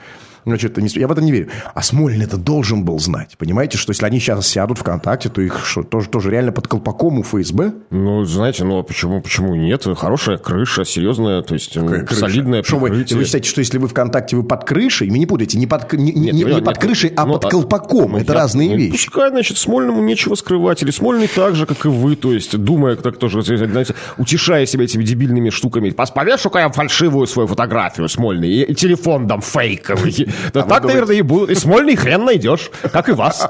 Значит, 0.46 0.78
я 0.78 1.08
в 1.08 1.12
это 1.12 1.20
не 1.20 1.32
верю. 1.32 1.48
А 1.74 1.82
Смолин 1.82 2.22
это 2.22 2.36
должен 2.36 2.84
был 2.84 3.00
знать. 3.00 3.36
Понимаете, 3.36 3.78
что 3.78 3.90
если 3.90 4.06
они 4.06 4.20
сейчас 4.20 4.46
сядут 4.46 4.78
ВКонтакте, 4.78 5.28
то 5.28 5.40
их 5.40 5.66
что, 5.66 5.82
тоже, 5.82 6.08
тоже 6.08 6.30
реально 6.30 6.52
под 6.52 6.68
колпаком 6.68 7.18
у 7.18 7.24
ФСБ? 7.24 7.72
Ну, 7.90 8.24
знаете, 8.24 8.62
ну 8.62 8.78
а 8.78 8.84
почему, 8.84 9.20
почему 9.20 9.56
нет? 9.56 9.84
Хорошая 9.96 10.38
крыша, 10.38 10.84
серьезная, 10.84 11.42
то 11.42 11.54
есть 11.54 11.74
Какая 11.74 12.04
крыша? 12.04 12.20
солидная 12.20 12.62
что 12.62 12.78
вы, 12.78 12.90
вы 12.90 13.24
считаете, 13.24 13.48
что 13.48 13.58
если 13.58 13.78
вы 13.78 13.88
ВКонтакте, 13.88 14.36
вы 14.36 14.44
под 14.44 14.64
крышей? 14.64 15.10
Вы 15.10 15.18
не 15.18 15.26
путайте, 15.26 15.58
не 15.58 15.66
под, 15.66 15.92
не, 15.94 16.12
нет, 16.12 16.34
не, 16.34 16.44
не 16.44 16.62
под 16.62 16.78
крышей, 16.78 17.12
а 17.16 17.26
ну, 17.26 17.32
под 17.34 17.46
а, 17.46 17.48
колпаком. 17.48 18.12
Ну, 18.12 18.18
это 18.18 18.32
я, 18.32 18.38
разные 18.38 18.70
ну, 18.70 18.76
вещи. 18.76 19.06
Пускай, 19.06 19.30
значит, 19.30 19.58
Смольному 19.58 20.00
нечего 20.00 20.36
скрывать. 20.36 20.80
Или 20.80 20.92
Смольный 20.92 21.26
так 21.26 21.56
же, 21.56 21.66
как 21.66 21.84
и 21.86 21.88
вы, 21.88 22.14
то 22.14 22.32
есть 22.32 22.56
думая 22.56 22.94
так 22.94 23.18
тоже, 23.18 23.42
знаете, 23.42 23.96
утешая 24.16 24.64
себя 24.66 24.84
этими 24.84 25.02
дебильными 25.02 25.50
штуками. 25.50 25.90
Повешу-ка 25.90 26.60
я 26.60 26.68
фальшивую 26.68 27.26
свою 27.26 27.48
фотографию 27.48 28.08
Смольный 28.08 28.48
и, 28.48 28.62
и 28.62 28.74
телефон 28.76 29.26
дам 29.26 29.40
фейковый. 29.40 30.28
Да 30.52 30.62
так, 30.62 30.84
наверное, 30.84 31.16
и 31.16 31.22
будут. 31.22 31.50
И 31.50 31.54
Смольный 31.54 31.96
хрен 31.96 32.24
найдешь, 32.24 32.70
как 32.92 33.08
и 33.08 33.12
вас. 33.12 33.48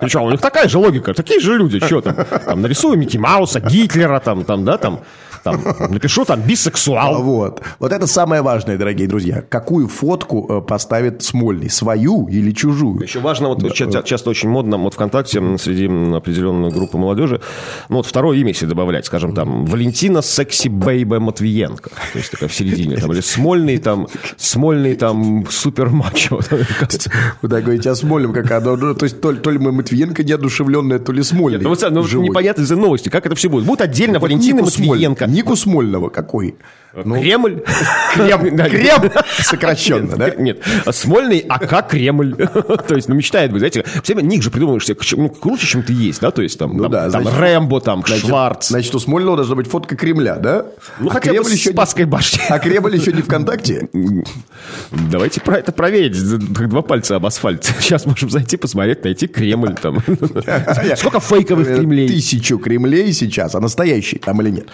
Причем 0.00 0.22
у 0.22 0.30
них 0.30 0.40
такая 0.40 0.68
же 0.68 0.78
логика. 0.78 1.14
Такие 1.14 1.40
же 1.40 1.56
люди. 1.56 1.78
Что 1.84 2.00
там? 2.00 2.16
Там 2.44 2.62
нарисую 2.62 2.98
Микки 2.98 3.16
Мауса, 3.16 3.60
Гитлера, 3.60 4.20
там, 4.20 4.44
там, 4.44 4.64
да, 4.64 4.78
там 4.78 5.00
там, 5.52 5.90
напишу 5.90 6.24
там 6.24 6.40
бисексуал. 6.40 7.22
Вот. 7.22 7.62
Вот 7.78 7.92
это 7.92 8.06
самое 8.06 8.42
важное, 8.42 8.76
дорогие 8.78 9.08
друзья. 9.08 9.42
Какую 9.48 9.88
фотку 9.88 10.46
э, 10.48 10.60
поставит 10.60 11.22
Смольный? 11.22 11.70
Свою 11.70 12.26
или 12.28 12.52
чужую? 12.52 13.02
Еще 13.02 13.20
важно, 13.20 13.48
вот 13.48 13.72
часто, 13.74 14.02
часто 14.02 14.30
очень 14.30 14.48
модно 14.48 14.78
вот 14.78 14.94
ВКонтакте 14.94 15.40
среди 15.58 15.86
определенной 16.14 16.70
группы 16.70 16.98
молодежи, 16.98 17.40
ну 17.88 17.96
вот 17.96 18.06
второе 18.06 18.38
имя 18.38 18.54
себе 18.54 18.70
добавлять, 18.70 19.06
скажем, 19.06 19.34
там, 19.34 19.66
Валентина 19.66 20.22
Секси 20.22 20.68
Бейбе 20.68 21.18
Матвиенко. 21.18 21.90
То 21.90 22.18
есть 22.18 22.30
такая 22.30 22.48
в 22.48 22.54
середине. 22.54 22.96
Там, 22.96 23.12
или 23.12 23.20
Смольный 23.20 23.78
там, 23.78 24.06
Смольный 24.36 24.94
там, 24.94 25.46
супер 25.50 25.90
мачо. 25.90 26.40
Вы 27.42 27.48
так 27.48 27.64
говорите 27.64 27.90
о 27.90 27.94
Смольном, 27.94 28.32
как 28.32 28.50
оно, 28.50 28.76
ну, 28.76 28.94
то 28.94 29.04
есть 29.04 29.20
то, 29.20 29.32
то 29.34 29.50
ли 29.50 29.58
мы 29.58 29.72
Матвиенко 29.72 30.22
неодушевленная, 30.24 30.98
то 30.98 31.12
ли 31.12 31.22
Смольный. 31.22 31.60
Ну, 31.60 31.70
вот, 31.70 31.84
ну, 31.90 32.02
непонятно 32.22 32.62
из-за 32.62 32.76
новости, 32.76 33.08
как 33.08 33.26
это 33.26 33.34
все 33.34 33.48
будет. 33.48 33.64
Будет 33.64 33.80
отдельно 33.80 34.18
Валентина 34.18 34.62
Матвиенко. 34.62 35.26
Нику 35.38 35.54
Смольного 35.54 36.08
какой? 36.08 36.56
Ну, 37.04 37.20
Кремль. 37.20 37.62
Крем, 38.14 38.56
Крем 38.56 39.12
сокращенно, 39.40 40.16
да? 40.16 40.30
Нет, 40.30 40.62
Смольный 40.90 41.44
АК 41.48 41.88
Кремль. 41.88 42.34
То 42.88 42.94
есть, 42.94 43.08
ну, 43.08 43.14
мечтает 43.14 43.52
быть, 43.52 43.60
знаете, 43.60 43.84
все 44.02 44.14
время 44.14 44.26
ник 44.28 44.42
же 44.42 44.50
придумываешь 44.50 44.86
себе 44.86 44.96
ну, 45.16 45.28
круче, 45.28 45.66
чем 45.66 45.82
ты 45.82 45.92
есть, 45.92 46.20
да? 46.20 46.30
То 46.30 46.42
есть, 46.42 46.58
там, 46.58 46.76
ну, 46.76 46.84
там, 46.84 46.92
да, 46.92 47.10
там 47.10 47.22
значит, 47.22 47.38
Рэмбо, 47.38 47.80
там, 47.80 48.02
значит, 48.06 48.26
Шварц. 48.26 48.68
Значит, 48.68 48.94
у 48.94 48.98
Смольного 48.98 49.36
должна 49.36 49.54
быть 49.54 49.68
фотка 49.68 49.96
Кремля, 49.96 50.36
да? 50.36 50.66
Ну, 50.98 51.10
а 51.10 51.12
хотя 51.12 51.30
Кремль 51.30 51.44
бы 51.44 51.50
еще 51.52 51.70
Спасской 51.70 52.04
не... 52.04 52.10
башни. 52.10 52.40
А 52.48 52.58
Кремль 52.58 52.96
еще 52.96 53.12
не 53.12 53.22
ВКонтакте? 53.22 53.88
Давайте 54.90 55.40
про 55.40 55.58
это 55.58 55.72
проверить. 55.72 56.16
Как 56.54 56.68
два 56.68 56.82
пальца 56.82 57.16
об 57.16 57.26
асфальт. 57.26 57.64
Сейчас 57.80 58.06
можем 58.06 58.30
зайти, 58.30 58.56
посмотреть, 58.56 59.04
найти 59.04 59.26
Кремль 59.26 59.74
там. 59.74 60.02
Сколько 60.96 61.20
фейковых 61.20 61.66
Кремлей? 61.66 62.08
Тысячу 62.08 62.58
Кремлей 62.58 63.12
сейчас, 63.12 63.54
а 63.54 63.60
настоящий 63.60 64.18
там 64.18 64.40
или 64.40 64.50
нет? 64.50 64.68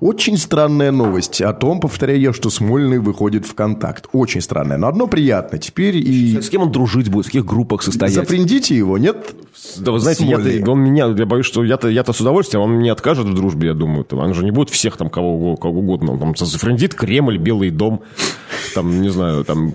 Очень 0.00 0.36
странная 0.36 0.92
новость 0.92 1.40
о 1.40 1.52
том, 1.52 1.80
повторяю 1.80 2.20
я, 2.20 2.32
что 2.32 2.50
Смольный 2.50 2.98
выходит 2.98 3.46
в 3.46 3.54
контакт. 3.54 4.06
Очень 4.12 4.40
странная. 4.40 4.76
Но 4.76 4.88
одно 4.88 5.06
приятно. 5.06 5.58
Теперь 5.58 5.96
и... 5.96 6.40
С 6.40 6.50
кем 6.50 6.62
он 6.62 6.72
дружить 6.72 7.08
будет? 7.08 7.26
В 7.26 7.28
каких 7.28 7.46
группах 7.46 7.82
состоять? 7.82 8.14
Зафрендите 8.14 8.76
его, 8.76 8.98
нет? 8.98 9.34
Да 9.78 9.92
вы 9.92 10.00
знаете, 10.00 10.26
я 10.26 10.36
он 10.36 10.80
меня, 10.80 11.06
я 11.06 11.26
боюсь, 11.26 11.46
что 11.46 11.64
я-то, 11.64 11.88
я-то 11.88 12.12
с 12.12 12.20
удовольствием, 12.20 12.62
он 12.62 12.72
мне 12.72 12.92
откажет 12.92 13.26
в 13.26 13.34
дружбе, 13.34 13.68
я 13.68 13.74
думаю. 13.74 14.06
Он 14.10 14.34
же 14.34 14.44
не 14.44 14.50
будет 14.50 14.70
всех 14.70 14.96
там 14.96 15.08
кого, 15.08 15.56
кого 15.56 15.80
угодно. 15.80 16.12
Он 16.12 16.34
там 16.34 16.36
зафрендит 16.36 16.94
Кремль, 16.94 17.38
Белый 17.38 17.70
дом, 17.70 18.02
там, 18.76 19.00
не 19.00 19.08
знаю, 19.08 19.42
там... 19.44 19.72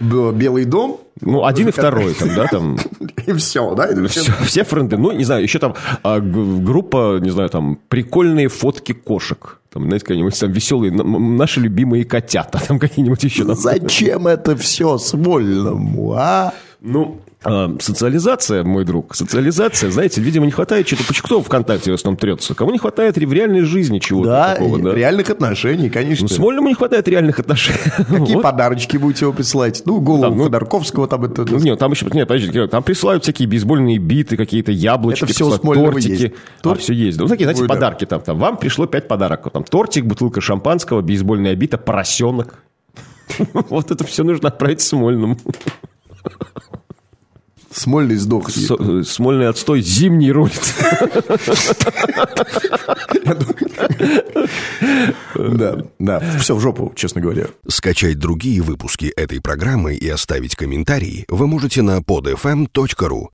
Белый 0.00 0.64
дом? 0.64 1.00
Ну, 1.20 1.44
один 1.44 1.68
и 1.68 1.70
второй 1.70 2.14
там, 2.14 2.34
да, 2.34 2.46
там... 2.48 2.76
И 3.26 3.32
все, 3.34 3.74
да? 3.76 3.88
Все, 4.08 4.32
все 4.44 4.64
френды. 4.64 4.96
Ну, 4.96 5.12
не 5.12 5.22
знаю, 5.22 5.44
еще 5.44 5.60
там 5.60 5.76
а, 6.02 6.18
группа, 6.18 7.20
не 7.20 7.30
знаю, 7.30 7.48
там, 7.48 7.78
прикольные 7.88 8.48
фотки 8.48 8.92
кошек. 8.92 9.60
Там, 9.72 9.84
знаете, 9.84 10.04
какие-нибудь 10.04 10.38
там 10.38 10.50
веселые, 10.50 10.92
наши 10.92 11.60
любимые 11.60 12.04
котята, 12.04 12.60
там 12.66 12.80
какие-нибудь 12.80 13.22
еще. 13.22 13.44
Там. 13.44 13.54
Зачем 13.54 14.26
это 14.26 14.56
все 14.56 14.98
Смольному, 14.98 16.14
а? 16.14 16.52
Ну, 16.80 17.20
социализация, 17.44 18.62
мой 18.64 18.84
друг, 18.84 19.14
социализация, 19.14 19.90
знаете, 19.90 20.20
видимо, 20.20 20.46
не 20.46 20.52
хватает 20.52 20.86
чего-то. 20.86 21.06
Почему 21.06 21.24
кто 21.24 21.42
ВКонтакте 21.42 21.90
в 21.90 21.94
основном 21.94 22.16
трется? 22.16 22.54
Кому 22.54 22.70
не 22.70 22.78
хватает 22.78 23.16
в 23.16 23.32
реальной 23.32 23.62
жизни 23.62 23.98
чего-то 23.98 24.28
да, 24.28 24.54
такого, 24.54 24.78
да? 24.78 24.94
реальных 24.94 25.30
отношений, 25.30 25.90
конечно. 25.90 26.26
Ну, 26.28 26.34
Смольному 26.34 26.68
не 26.68 26.74
хватает 26.74 27.08
реальных 27.08 27.40
отношений. 27.40 27.78
Какие 27.96 28.34
вот. 28.34 28.42
подарочки 28.42 28.96
будете 28.96 29.24
его 29.24 29.32
присылать? 29.32 29.82
Ну, 29.84 30.00
голову 30.00 30.22
там, 30.22 30.36
ну, 30.36 30.44
Ходорковского 30.44 31.08
там 31.08 31.24
это... 31.24 31.44
Ну, 31.50 31.58
нет, 31.58 31.78
там 31.78 31.90
еще, 31.92 32.06
нет, 32.12 32.28
подождите, 32.28 32.66
там 32.68 32.82
присылают 32.82 33.24
всякие 33.24 33.48
бейсбольные 33.48 33.98
биты, 33.98 34.36
какие-то 34.36 34.72
яблочки, 34.72 35.24
это 35.24 35.32
все 35.32 35.58
тортики. 35.58 36.10
Есть. 36.10 36.34
Торт? 36.62 36.78
А, 36.78 36.80
все 36.80 36.94
есть. 36.94 37.18
Ну, 37.18 37.26
такие, 37.26 37.44
знаете, 37.44 37.62
Ой, 37.62 37.68
подарки 37.68 38.04
да. 38.04 38.16
там, 38.16 38.20
там. 38.20 38.38
Вам 38.38 38.56
пришло 38.56 38.86
пять 38.86 39.08
подарков. 39.08 39.52
Там 39.52 39.64
тортик, 39.64 40.04
бутылка 40.04 40.40
шампанского, 40.40 41.00
бейсбольная 41.00 41.54
бита, 41.56 41.78
поросенок. 41.78 42.58
Вот 43.70 43.90
это 43.90 44.04
все 44.04 44.24
нужно 44.24 44.48
отправить 44.48 44.80
Смольному. 44.80 45.38
Смольный 47.72 48.16
сдох. 48.16 48.50
С, 48.50 48.68
смольный 49.04 49.48
отстой 49.48 49.80
зимний 49.80 50.32
рулит. 50.32 50.60
Да, 55.34 55.84
да. 55.98 56.20
Все 56.38 56.54
в 56.54 56.60
жопу, 56.60 56.92
честно 56.94 57.20
говоря. 57.20 57.46
Скачать 57.66 58.18
другие 58.18 58.60
выпуски 58.62 59.06
этой 59.16 59.40
программы 59.40 59.94
и 59.94 60.08
оставить 60.08 60.56
комментарии 60.56 61.24
вы 61.28 61.46
можете 61.46 61.82
на 61.82 61.98
podfm.ru. 61.98 63.28